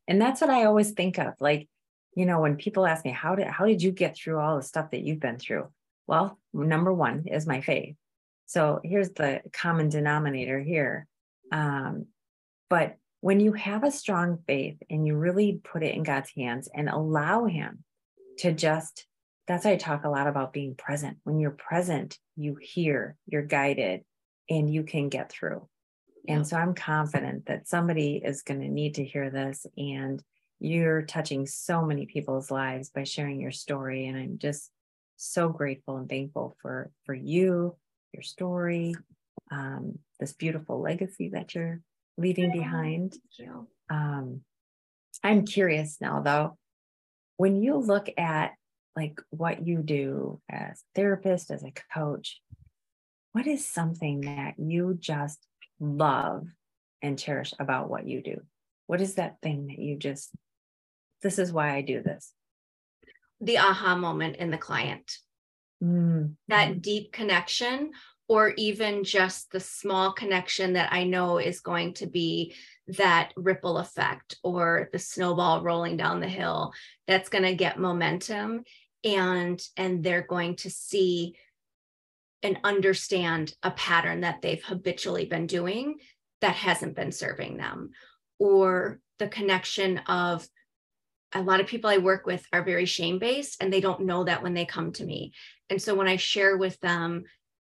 And 0.09 0.21
that's 0.21 0.41
what 0.41 0.51
I 0.51 0.65
always 0.65 0.93
think 0.93 1.19
of. 1.19 1.35
Like, 1.41 1.69
you 2.15 2.27
know, 2.27 2.41
when 2.41 2.57
people 2.57 2.87
ask 2.87 3.05
me, 3.05 3.11
how 3.11 3.35
did 3.35 3.47
how 3.47 3.67
did 3.67 3.83
you 3.83 3.93
get 3.93 4.17
through 4.17 4.39
all 4.39 4.57
the 4.57 4.63
stuff 4.63 4.91
that 4.91 5.03
you've 5.03 5.21
been 5.21 5.39
through? 5.39 5.69
Well, 6.07 6.39
number 6.53 6.93
one 6.93 7.25
is 7.27 7.47
my 7.47 7.61
faith. 7.61 7.97
So 8.47 8.81
here's 8.85 9.11
the 9.11 9.41
common 9.53 9.89
denominator 9.89 10.61
here. 10.61 11.07
Um, 11.51 12.07
but 12.69 12.97
when 13.23 13.41
you 13.41 13.53
have 13.53 13.85
a 13.85 13.91
strong 13.91 14.41
faith 14.47 14.77
and 14.91 15.07
you 15.07 15.17
really 15.17 15.61
put 15.65 15.83
it 15.83 15.95
in 15.95 16.03
God's 16.03 16.31
hands 16.37 16.69
and 16.75 16.89
allow 16.89 17.47
Him 17.47 17.85
to 18.39 18.53
just, 18.53 19.07
that's 19.47 19.65
why 19.65 19.73
I 19.73 19.77
talk 19.77 20.05
a 20.05 20.11
lot 20.11 20.27
about 20.27 20.53
being 20.53 20.75
present. 20.75 21.17
When 21.25 21.41
you're 21.41 21.53
present, 21.53 22.19
you 22.37 22.57
hear, 22.61 23.17
you're 23.27 23.43
guided, 23.43 24.03
and 24.51 24.69
you 24.69 24.83
can 24.83 25.09
get 25.09 25.31
through. 25.31 25.67
And 26.29 26.47
so 26.47 26.57
I'm 26.57 26.75
confident 26.75 27.47
that 27.47 27.69
somebody 27.69 28.21
is 28.23 28.43
going 28.43 28.61
to 28.61 28.69
need 28.69 28.97
to 28.97 29.05
hear 29.05 29.31
this. 29.31 29.67
And 29.77 30.23
you're 30.65 31.03
touching 31.03 31.45
so 31.45 31.85
many 31.85 32.07
people's 32.07 32.49
lives 32.49 32.91
by 32.91 33.03
sharing 33.03 33.41
your 33.41 33.51
story 33.51 34.07
and 34.07 34.17
i'm 34.17 34.39
just 34.39 34.71
so 35.17 35.49
grateful 35.49 35.97
and 35.97 36.09
thankful 36.09 36.57
for 36.63 36.89
for 37.05 37.15
you 37.15 37.75
your 38.13 38.23
story 38.23 38.95
um, 39.51 39.99
this 40.21 40.33
beautiful 40.33 40.81
legacy 40.81 41.31
that 41.31 41.55
you're 41.55 41.81
leaving 42.17 42.53
behind 42.53 43.15
um, 43.91 44.41
i'm 45.23 45.45
curious 45.45 45.99
now 46.01 46.21
though 46.21 46.57
when 47.37 47.63
you 47.63 47.77
look 47.77 48.09
at 48.17 48.53
like 48.95 49.21
what 49.31 49.67
you 49.67 49.79
do 49.83 50.41
as 50.51 50.83
therapist 50.95 51.51
as 51.51 51.63
a 51.65 51.73
coach 51.93 52.41
what 53.33 53.47
is 53.47 53.67
something 53.67 54.23
that 54.23 54.55
you 54.59 54.97
just 54.99 55.47
love 55.81 56.47
and 57.01 57.19
cherish 57.19 57.53
about 57.59 57.89
what 57.89 58.07
you 58.07 58.23
do 58.23 58.41
what 58.87 59.01
is 59.01 59.15
that 59.15 59.41
thing 59.41 59.69
that 59.69 59.79
you 59.79 59.97
just 59.97 60.31
this 61.23 61.39
is 61.39 61.53
why 61.53 61.75
I 61.75 61.81
do 61.83 62.03
this. 62.03 62.33
The 63.41 63.59
aha 63.59 63.97
moment 63.97 64.37
in 64.37 64.51
the 64.51 64.59
client. 64.59 65.11
Mm. 65.83 66.35
That 66.49 66.83
deep 66.83 67.13
connection, 67.13 67.93
or 68.33 68.55
even 68.57 69.05
just 69.05 69.53
the 69.53 69.61
small 69.61 70.11
connection 70.11 70.73
that 70.73 70.91
I 70.91 71.05
know 71.05 71.37
is 71.37 71.61
going 71.61 71.93
to 71.95 72.07
be 72.07 72.55
that 72.87 73.31
ripple 73.37 73.77
effect 73.77 74.37
or 74.43 74.89
the 74.91 74.99
snowball 74.99 75.63
rolling 75.63 75.99
down 75.99 76.21
the 76.21 76.29
hill 76.29 76.73
that's 77.07 77.29
going 77.29 77.45
to 77.45 77.55
get 77.55 77.79
momentum 77.79 78.65
and 79.05 79.61
and 79.77 80.03
they're 80.03 80.27
going 80.27 80.57
to 80.57 80.71
see 80.71 81.35
and 82.43 82.59
understand 82.65 83.55
a 83.63 83.71
pattern 83.71 84.23
that 84.23 84.41
they've 84.41 84.65
habitually 84.65 85.27
been 85.27 85.47
doing 85.47 85.97
that 86.41 86.55
hasn't 86.55 86.97
been 86.97 87.13
serving 87.13 87.59
them 87.59 87.91
or 88.39 88.99
the 89.19 89.29
connection 89.29 89.99
of 90.07 90.49
a 91.35 91.43
lot 91.43 91.61
of 91.61 91.67
people 91.67 91.91
I 91.91 91.99
work 91.99 92.25
with 92.25 92.47
are 92.51 92.65
very 92.65 92.87
shame 92.87 93.19
based 93.19 93.63
and 93.63 93.71
they 93.71 93.83
don't 93.83 94.07
know 94.07 94.25
that 94.25 94.43
when 94.43 94.55
they 94.55 94.65
come 94.65 94.91
to 94.93 95.05
me. 95.05 95.33
And 95.69 95.81
so 95.81 95.95
when 95.95 96.09
I 96.09 96.17
share 96.17 96.57
with 96.57 96.81
them 96.81 97.25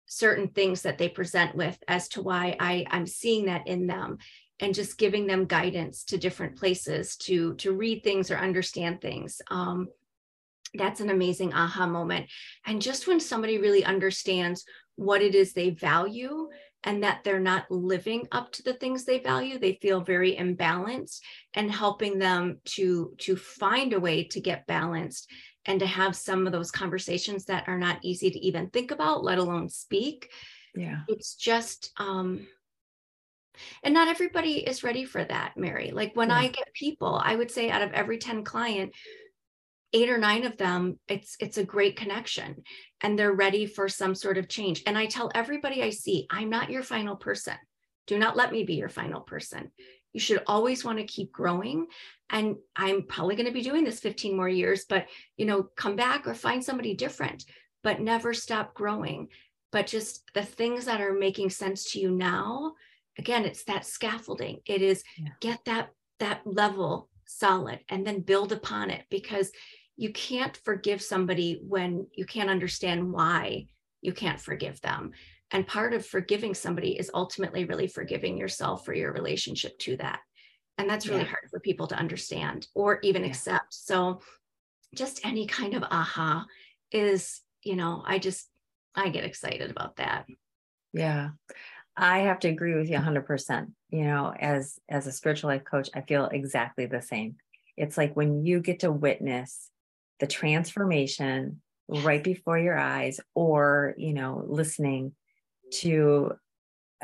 certain 0.07 0.47
things 0.47 0.81
that 0.81 0.97
they 0.97 1.09
present 1.09 1.55
with 1.55 1.77
as 1.87 2.07
to 2.09 2.21
why 2.21 2.55
I, 2.59 2.85
I'm 2.89 3.05
seeing 3.05 3.45
that 3.45 3.67
in 3.67 3.87
them 3.87 4.17
and 4.59 4.73
just 4.73 4.97
giving 4.97 5.27
them 5.27 5.45
guidance 5.45 6.03
to 6.05 6.17
different 6.17 6.57
places 6.57 7.15
to 7.17 7.53
to 7.55 7.73
read 7.73 8.03
things 8.03 8.31
or 8.31 8.37
understand 8.37 9.01
things. 9.01 9.41
Um, 9.51 9.87
that's 10.73 10.99
an 10.99 11.09
amazing 11.09 11.53
aha 11.53 11.85
moment. 11.85 12.27
And 12.65 12.81
just 12.81 13.07
when 13.07 13.19
somebody 13.19 13.57
really 13.57 13.85
understands 13.85 14.65
what 14.95 15.21
it 15.21 15.35
is 15.35 15.53
they 15.53 15.69
value 15.69 16.49
and 16.83 17.03
that 17.03 17.23
they're 17.23 17.39
not 17.39 17.69
living 17.69 18.27
up 18.31 18.51
to 18.51 18.63
the 18.63 18.73
things 18.73 19.03
they 19.03 19.19
value 19.19 19.59
they 19.59 19.73
feel 19.81 20.01
very 20.01 20.35
imbalanced 20.35 21.19
and 21.53 21.71
helping 21.71 22.17
them 22.19 22.59
to 22.65 23.13
to 23.17 23.35
find 23.35 23.93
a 23.93 23.99
way 23.99 24.23
to 24.23 24.39
get 24.39 24.67
balanced 24.67 25.29
and 25.67 25.81
to 25.81 25.85
have 25.85 26.15
some 26.15 26.47
of 26.47 26.53
those 26.53 26.71
conversations 26.71 27.45
that 27.45 27.67
are 27.67 27.77
not 27.77 27.99
easy 28.01 28.31
to 28.31 28.39
even 28.39 28.69
think 28.69 28.91
about 28.91 29.23
let 29.23 29.37
alone 29.37 29.69
speak. 29.69 30.31
Yeah. 30.73 31.01
It's 31.07 31.35
just 31.35 31.91
um 31.97 32.47
and 33.83 33.93
not 33.93 34.07
everybody 34.07 34.59
is 34.59 34.83
ready 34.83 35.03
for 35.03 35.23
that 35.23 35.57
mary. 35.57 35.91
Like 35.91 36.15
when 36.15 36.29
yeah. 36.29 36.37
i 36.37 36.47
get 36.47 36.73
people 36.73 37.21
i 37.23 37.35
would 37.35 37.51
say 37.51 37.69
out 37.69 37.81
of 37.81 37.91
every 37.93 38.17
10 38.17 38.43
client 38.43 38.93
eight 39.93 40.09
or 40.09 40.17
nine 40.17 40.45
of 40.45 40.57
them 40.57 40.99
it's 41.07 41.37
it's 41.39 41.57
a 41.57 41.63
great 41.63 41.95
connection 41.95 42.63
and 43.01 43.17
they're 43.17 43.31
ready 43.31 43.65
for 43.65 43.87
some 43.87 44.15
sort 44.15 44.37
of 44.37 44.47
change. 44.47 44.83
And 44.85 44.97
i 44.97 45.05
tell 45.05 45.31
everybody 45.35 45.83
i 45.83 45.89
see 45.89 46.27
i'm 46.29 46.49
not 46.49 46.71
your 46.71 46.83
final 46.83 47.15
person. 47.15 47.55
Do 48.05 48.17
not 48.17 48.37
let 48.37 48.53
me 48.53 48.63
be 48.63 48.75
your 48.75 48.89
final 48.89 49.19
person 49.19 49.71
you 50.13 50.19
should 50.19 50.41
always 50.47 50.83
want 50.83 50.97
to 50.97 51.03
keep 51.03 51.31
growing. 51.31 51.87
And 52.29 52.57
i'm 52.75 53.03
probably 53.03 53.35
going 53.35 53.45
to 53.45 53.53
be 53.53 53.61
doing 53.61 53.85
this 53.85 54.01
15 54.01 54.35
more 54.35 54.49
years 54.49 54.83
but 54.89 55.05
you 55.37 55.45
know 55.45 55.63
come 55.77 55.95
back 55.95 56.27
or 56.27 56.33
find 56.33 56.61
somebody 56.61 56.93
different 56.93 57.45
but 57.83 58.01
never 58.01 58.33
stop 58.33 58.73
growing. 58.73 59.29
But 59.71 59.87
just 59.87 60.23
the 60.33 60.43
things 60.43 60.85
that 60.85 60.99
are 60.99 61.13
making 61.13 61.51
sense 61.51 61.91
to 61.91 61.99
you 61.99 62.11
now 62.11 62.73
again 63.17 63.45
it's 63.45 63.63
that 63.65 63.85
scaffolding. 63.85 64.59
It 64.65 64.81
is 64.81 65.03
yeah. 65.17 65.29
get 65.39 65.63
that 65.65 65.89
that 66.19 66.41
level 66.45 67.09
solid 67.25 67.79
and 67.89 68.05
then 68.05 68.21
build 68.21 68.51
upon 68.51 68.89
it 68.89 69.05
because 69.09 69.51
you 69.95 70.11
can't 70.11 70.57
forgive 70.57 71.01
somebody 71.01 71.61
when 71.67 72.07
you 72.13 72.25
can't 72.25 72.49
understand 72.49 73.11
why 73.11 73.67
you 74.01 74.13
can't 74.13 74.39
forgive 74.39 74.79
them 74.81 75.11
and 75.51 75.67
part 75.67 75.93
of 75.93 76.05
forgiving 76.05 76.53
somebody 76.53 76.97
is 76.97 77.11
ultimately 77.13 77.65
really 77.65 77.87
forgiving 77.87 78.37
yourself 78.37 78.85
for 78.85 78.93
your 78.93 79.13
relationship 79.13 79.77
to 79.79 79.97
that 79.97 80.19
and 80.77 80.89
that's 80.89 81.07
really 81.07 81.21
yeah. 81.21 81.27
hard 81.27 81.49
for 81.49 81.59
people 81.59 81.87
to 81.87 81.95
understand 81.95 82.67
or 82.75 82.99
even 83.01 83.23
yeah. 83.23 83.29
accept 83.29 83.73
so 83.73 84.21
just 84.95 85.25
any 85.25 85.45
kind 85.47 85.73
of 85.73 85.83
aha 85.83 86.45
is 86.91 87.41
you 87.63 87.75
know 87.75 88.03
i 88.05 88.17
just 88.17 88.49
i 88.95 89.09
get 89.09 89.23
excited 89.23 89.69
about 89.69 89.95
that 89.97 90.25
yeah 90.93 91.29
I 91.97 92.19
have 92.19 92.39
to 92.41 92.47
agree 92.47 92.75
with 92.75 92.89
you 92.89 92.97
100%. 92.97 93.71
You 93.89 94.03
know, 94.03 94.33
as 94.37 94.79
as 94.87 95.07
a 95.07 95.11
spiritual 95.11 95.49
life 95.49 95.63
coach, 95.63 95.89
I 95.95 96.01
feel 96.01 96.25
exactly 96.25 96.85
the 96.85 97.01
same. 97.01 97.37
It's 97.75 97.97
like 97.97 98.15
when 98.15 98.45
you 98.45 98.59
get 98.59 98.81
to 98.81 98.91
witness 98.91 99.71
the 100.19 100.27
transformation 100.27 101.61
right 101.87 102.23
before 102.23 102.59
your 102.59 102.77
eyes 102.77 103.19
or, 103.33 103.95
you 103.97 104.13
know, 104.13 104.43
listening 104.45 105.13
to 105.71 106.33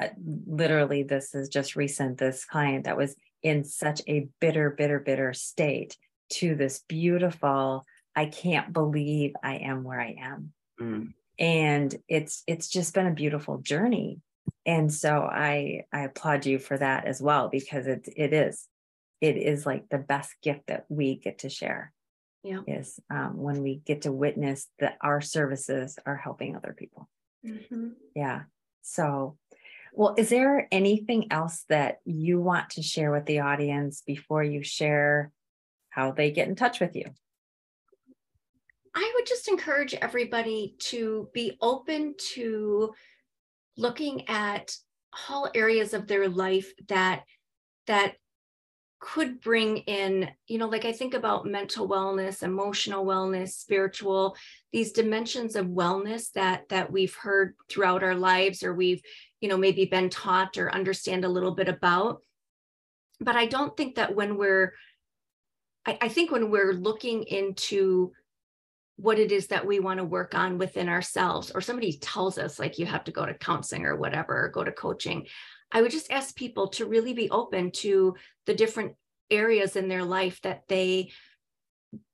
uh, 0.01 0.07
literally 0.47 1.03
this 1.03 1.35
is 1.35 1.49
just 1.49 1.75
recent 1.75 2.17
this 2.17 2.45
client 2.45 2.85
that 2.85 2.97
was 2.97 3.15
in 3.43 3.63
such 3.63 4.01
a 4.07 4.27
bitter 4.39 4.69
bitter 4.69 4.99
bitter 4.99 5.33
state 5.33 5.97
to 6.29 6.55
this 6.55 6.83
beautiful 6.87 7.85
I 8.15 8.27
can't 8.27 8.71
believe 8.71 9.33
I 9.43 9.55
am 9.55 9.83
where 9.83 9.99
I 9.99 10.15
am. 10.19 10.53
Mm. 10.79 11.13
And 11.39 11.95
it's 12.07 12.43
it's 12.47 12.69
just 12.69 12.93
been 12.93 13.07
a 13.07 13.11
beautiful 13.11 13.57
journey 13.57 14.21
and 14.65 14.93
so 14.93 15.21
i 15.21 15.83
i 15.91 16.01
applaud 16.01 16.45
you 16.45 16.59
for 16.59 16.77
that 16.77 17.05
as 17.05 17.21
well 17.21 17.49
because 17.49 17.87
it 17.87 18.07
it 18.15 18.33
is 18.33 18.67
it 19.21 19.37
is 19.37 19.65
like 19.65 19.87
the 19.89 19.97
best 19.97 20.31
gift 20.41 20.61
that 20.67 20.85
we 20.89 21.15
get 21.15 21.39
to 21.39 21.49
share 21.49 21.91
yeah 22.43 22.59
is 22.67 22.99
um, 23.09 23.37
when 23.37 23.61
we 23.61 23.81
get 23.85 24.03
to 24.03 24.11
witness 24.11 24.67
that 24.79 24.97
our 25.01 25.21
services 25.21 25.97
are 26.05 26.17
helping 26.17 26.55
other 26.55 26.75
people 26.77 27.09
mm-hmm. 27.45 27.89
yeah 28.15 28.43
so 28.83 29.37
well 29.93 30.13
is 30.17 30.29
there 30.29 30.67
anything 30.71 31.31
else 31.31 31.65
that 31.69 31.99
you 32.05 32.39
want 32.39 32.69
to 32.71 32.83
share 32.83 33.11
with 33.11 33.25
the 33.25 33.39
audience 33.39 34.03
before 34.05 34.43
you 34.43 34.63
share 34.63 35.31
how 35.89 36.11
they 36.11 36.31
get 36.31 36.47
in 36.47 36.55
touch 36.55 36.79
with 36.79 36.95
you? 36.95 37.05
I 38.95 39.11
would 39.15 39.25
just 39.25 39.47
encourage 39.47 39.93
everybody 39.95 40.75
to 40.79 41.29
be 41.33 41.57
open 41.61 42.15
to 42.33 42.93
looking 43.77 44.29
at 44.29 44.75
all 45.29 45.49
areas 45.55 45.93
of 45.93 46.07
their 46.07 46.27
life 46.27 46.71
that 46.87 47.23
that 47.87 48.15
could 49.05 49.41
bring 49.41 49.79
in 49.79 50.29
you 50.47 50.57
know 50.57 50.69
like 50.69 50.85
i 50.85 50.91
think 50.93 51.13
about 51.13 51.45
mental 51.45 51.89
wellness 51.89 52.41
emotional 52.41 53.05
wellness 53.05 53.49
spiritual 53.49 54.33
these 54.71 54.93
dimensions 54.93 55.57
of 55.57 55.65
wellness 55.65 56.31
that 56.31 56.69
that 56.69 56.89
we've 56.89 57.13
heard 57.15 57.53
throughout 57.67 58.01
our 58.01 58.15
lives 58.15 58.63
or 58.63 58.73
we've 58.73 59.01
you 59.41 59.49
know 59.49 59.57
maybe 59.57 59.83
been 59.83 60.09
taught 60.09 60.57
or 60.57 60.73
understand 60.73 61.25
a 61.25 61.29
little 61.29 61.53
bit 61.53 61.67
about. 61.67 62.21
But 63.19 63.35
i 63.35 63.45
don't 63.45 63.75
think 63.75 63.95
that 63.95 64.15
when 64.15 64.37
we're 64.37 64.73
I, 65.85 65.97
I 66.03 66.07
think 66.07 66.31
when 66.31 66.49
we're 66.49 66.71
looking 66.71 67.23
into 67.23 68.13
what 68.95 69.19
it 69.19 69.33
is 69.33 69.47
that 69.47 69.67
we 69.67 69.81
want 69.81 69.97
to 69.97 70.05
work 70.05 70.33
on 70.33 70.57
within 70.57 70.87
ourselves 70.87 71.51
or 71.51 71.59
somebody 71.59 71.97
tells 71.97 72.37
us 72.37 72.57
like 72.57 72.79
you 72.79 72.85
have 72.85 73.03
to 73.03 73.11
go 73.11 73.25
to 73.25 73.33
counseling 73.33 73.85
or 73.85 73.97
whatever 73.97 74.45
or 74.45 74.49
go 74.49 74.63
to 74.63 74.71
coaching 74.71 75.27
i 75.73 75.81
would 75.81 75.91
just 75.91 76.11
ask 76.11 76.35
people 76.35 76.69
to 76.69 76.85
really 76.85 77.13
be 77.13 77.29
open 77.29 77.71
to 77.71 78.15
the 78.45 78.53
different 78.53 78.93
areas 79.29 79.75
in 79.75 79.89
their 79.89 80.03
life 80.03 80.39
that 80.41 80.63
they 80.67 81.09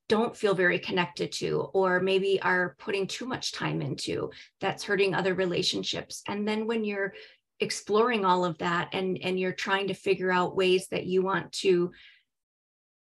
don't 0.09 0.35
feel 0.35 0.55
very 0.55 0.79
connected 0.79 1.31
to 1.31 1.69
or 1.73 1.99
maybe 1.99 2.41
are 2.41 2.75
putting 2.79 3.05
too 3.05 3.27
much 3.27 3.51
time 3.51 3.79
into 3.81 4.31
that's 4.59 4.83
hurting 4.83 5.13
other 5.13 5.35
relationships. 5.35 6.23
And 6.27 6.47
then 6.47 6.65
when 6.65 6.83
you're 6.83 7.13
exploring 7.59 8.25
all 8.25 8.43
of 8.43 8.57
that 8.57 8.89
and 8.93 9.19
and 9.21 9.39
you're 9.39 9.53
trying 9.53 9.87
to 9.87 9.93
figure 9.93 10.31
out 10.31 10.55
ways 10.55 10.87
that 10.87 11.05
you 11.05 11.21
want 11.21 11.51
to 11.51 11.91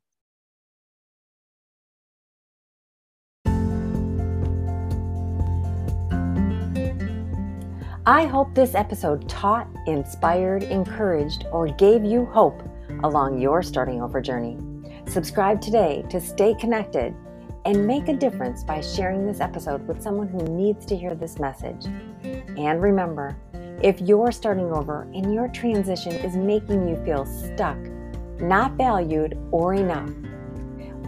I 8.12 8.26
hope 8.26 8.54
this 8.54 8.76
episode 8.76 9.30
taught, 9.30 9.70
inspired, 9.88 10.64
encouraged, 10.64 11.46
or 11.54 11.70
gave 11.70 12.04
you 12.04 12.26
hope 12.26 12.62
along 13.06 13.40
your 13.40 13.64
starting 13.64 14.02
over 14.02 14.20
journey. 14.20 14.58
Subscribe 15.08 15.62
today 15.62 16.04
to 16.10 16.20
stay 16.20 16.54
connected 16.56 17.16
and 17.64 17.88
make 17.88 18.10
a 18.10 18.14
difference 18.14 18.66
by 18.66 18.82
sharing 18.82 19.26
this 19.26 19.40
episode 19.40 19.88
with 19.88 20.04
someone 20.04 20.28
who 20.28 20.40
needs 20.40 20.86
to 20.88 20.98
hear 20.98 21.16
this 21.16 21.40
message. 21.40 21.86
And 22.58 22.82
remember, 22.82 23.38
if 23.82 24.02
you're 24.02 24.34
starting 24.34 24.74
over 24.74 25.04
and 25.14 25.34
your 25.34 25.48
transition 25.48 26.12
is 26.12 26.36
making 26.36 26.90
you 26.90 27.02
feel 27.06 27.26
stuck, 27.26 27.78
not 28.42 28.74
valued 28.74 29.38
or 29.52 29.74
enough, 29.74 30.10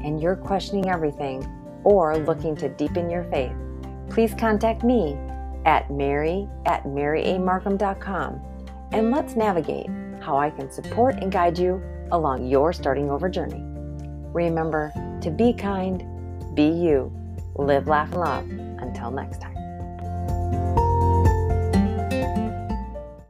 and 0.05 0.21
you're 0.21 0.37
questioning 0.37 0.89
everything 0.89 1.45
or 1.83 2.17
looking 2.19 2.55
to 2.55 2.69
deepen 2.69 3.09
your 3.09 3.25
faith, 3.25 3.51
please 4.09 4.33
contact 4.35 4.85
me 4.85 5.17
at 5.65 5.89
mary 5.91 6.47
at 6.65 6.83
maryamarkham.com 6.85 8.41
and 8.91 9.11
let's 9.11 9.35
navigate 9.35 9.87
how 10.21 10.37
I 10.37 10.49
can 10.49 10.71
support 10.71 11.15
and 11.15 11.31
guide 11.31 11.57
you 11.57 11.81
along 12.11 12.47
your 12.47 12.71
starting 12.73 13.09
over 13.09 13.27
journey. 13.27 13.63
Remember 14.33 14.91
to 15.21 15.31
be 15.31 15.53
kind, 15.53 16.03
be 16.55 16.67
you, 16.67 17.11
live, 17.55 17.87
laugh, 17.87 18.11
and 18.13 18.19
love. 18.19 18.49
Until 18.81 19.11
next 19.11 19.41
time. 19.41 19.52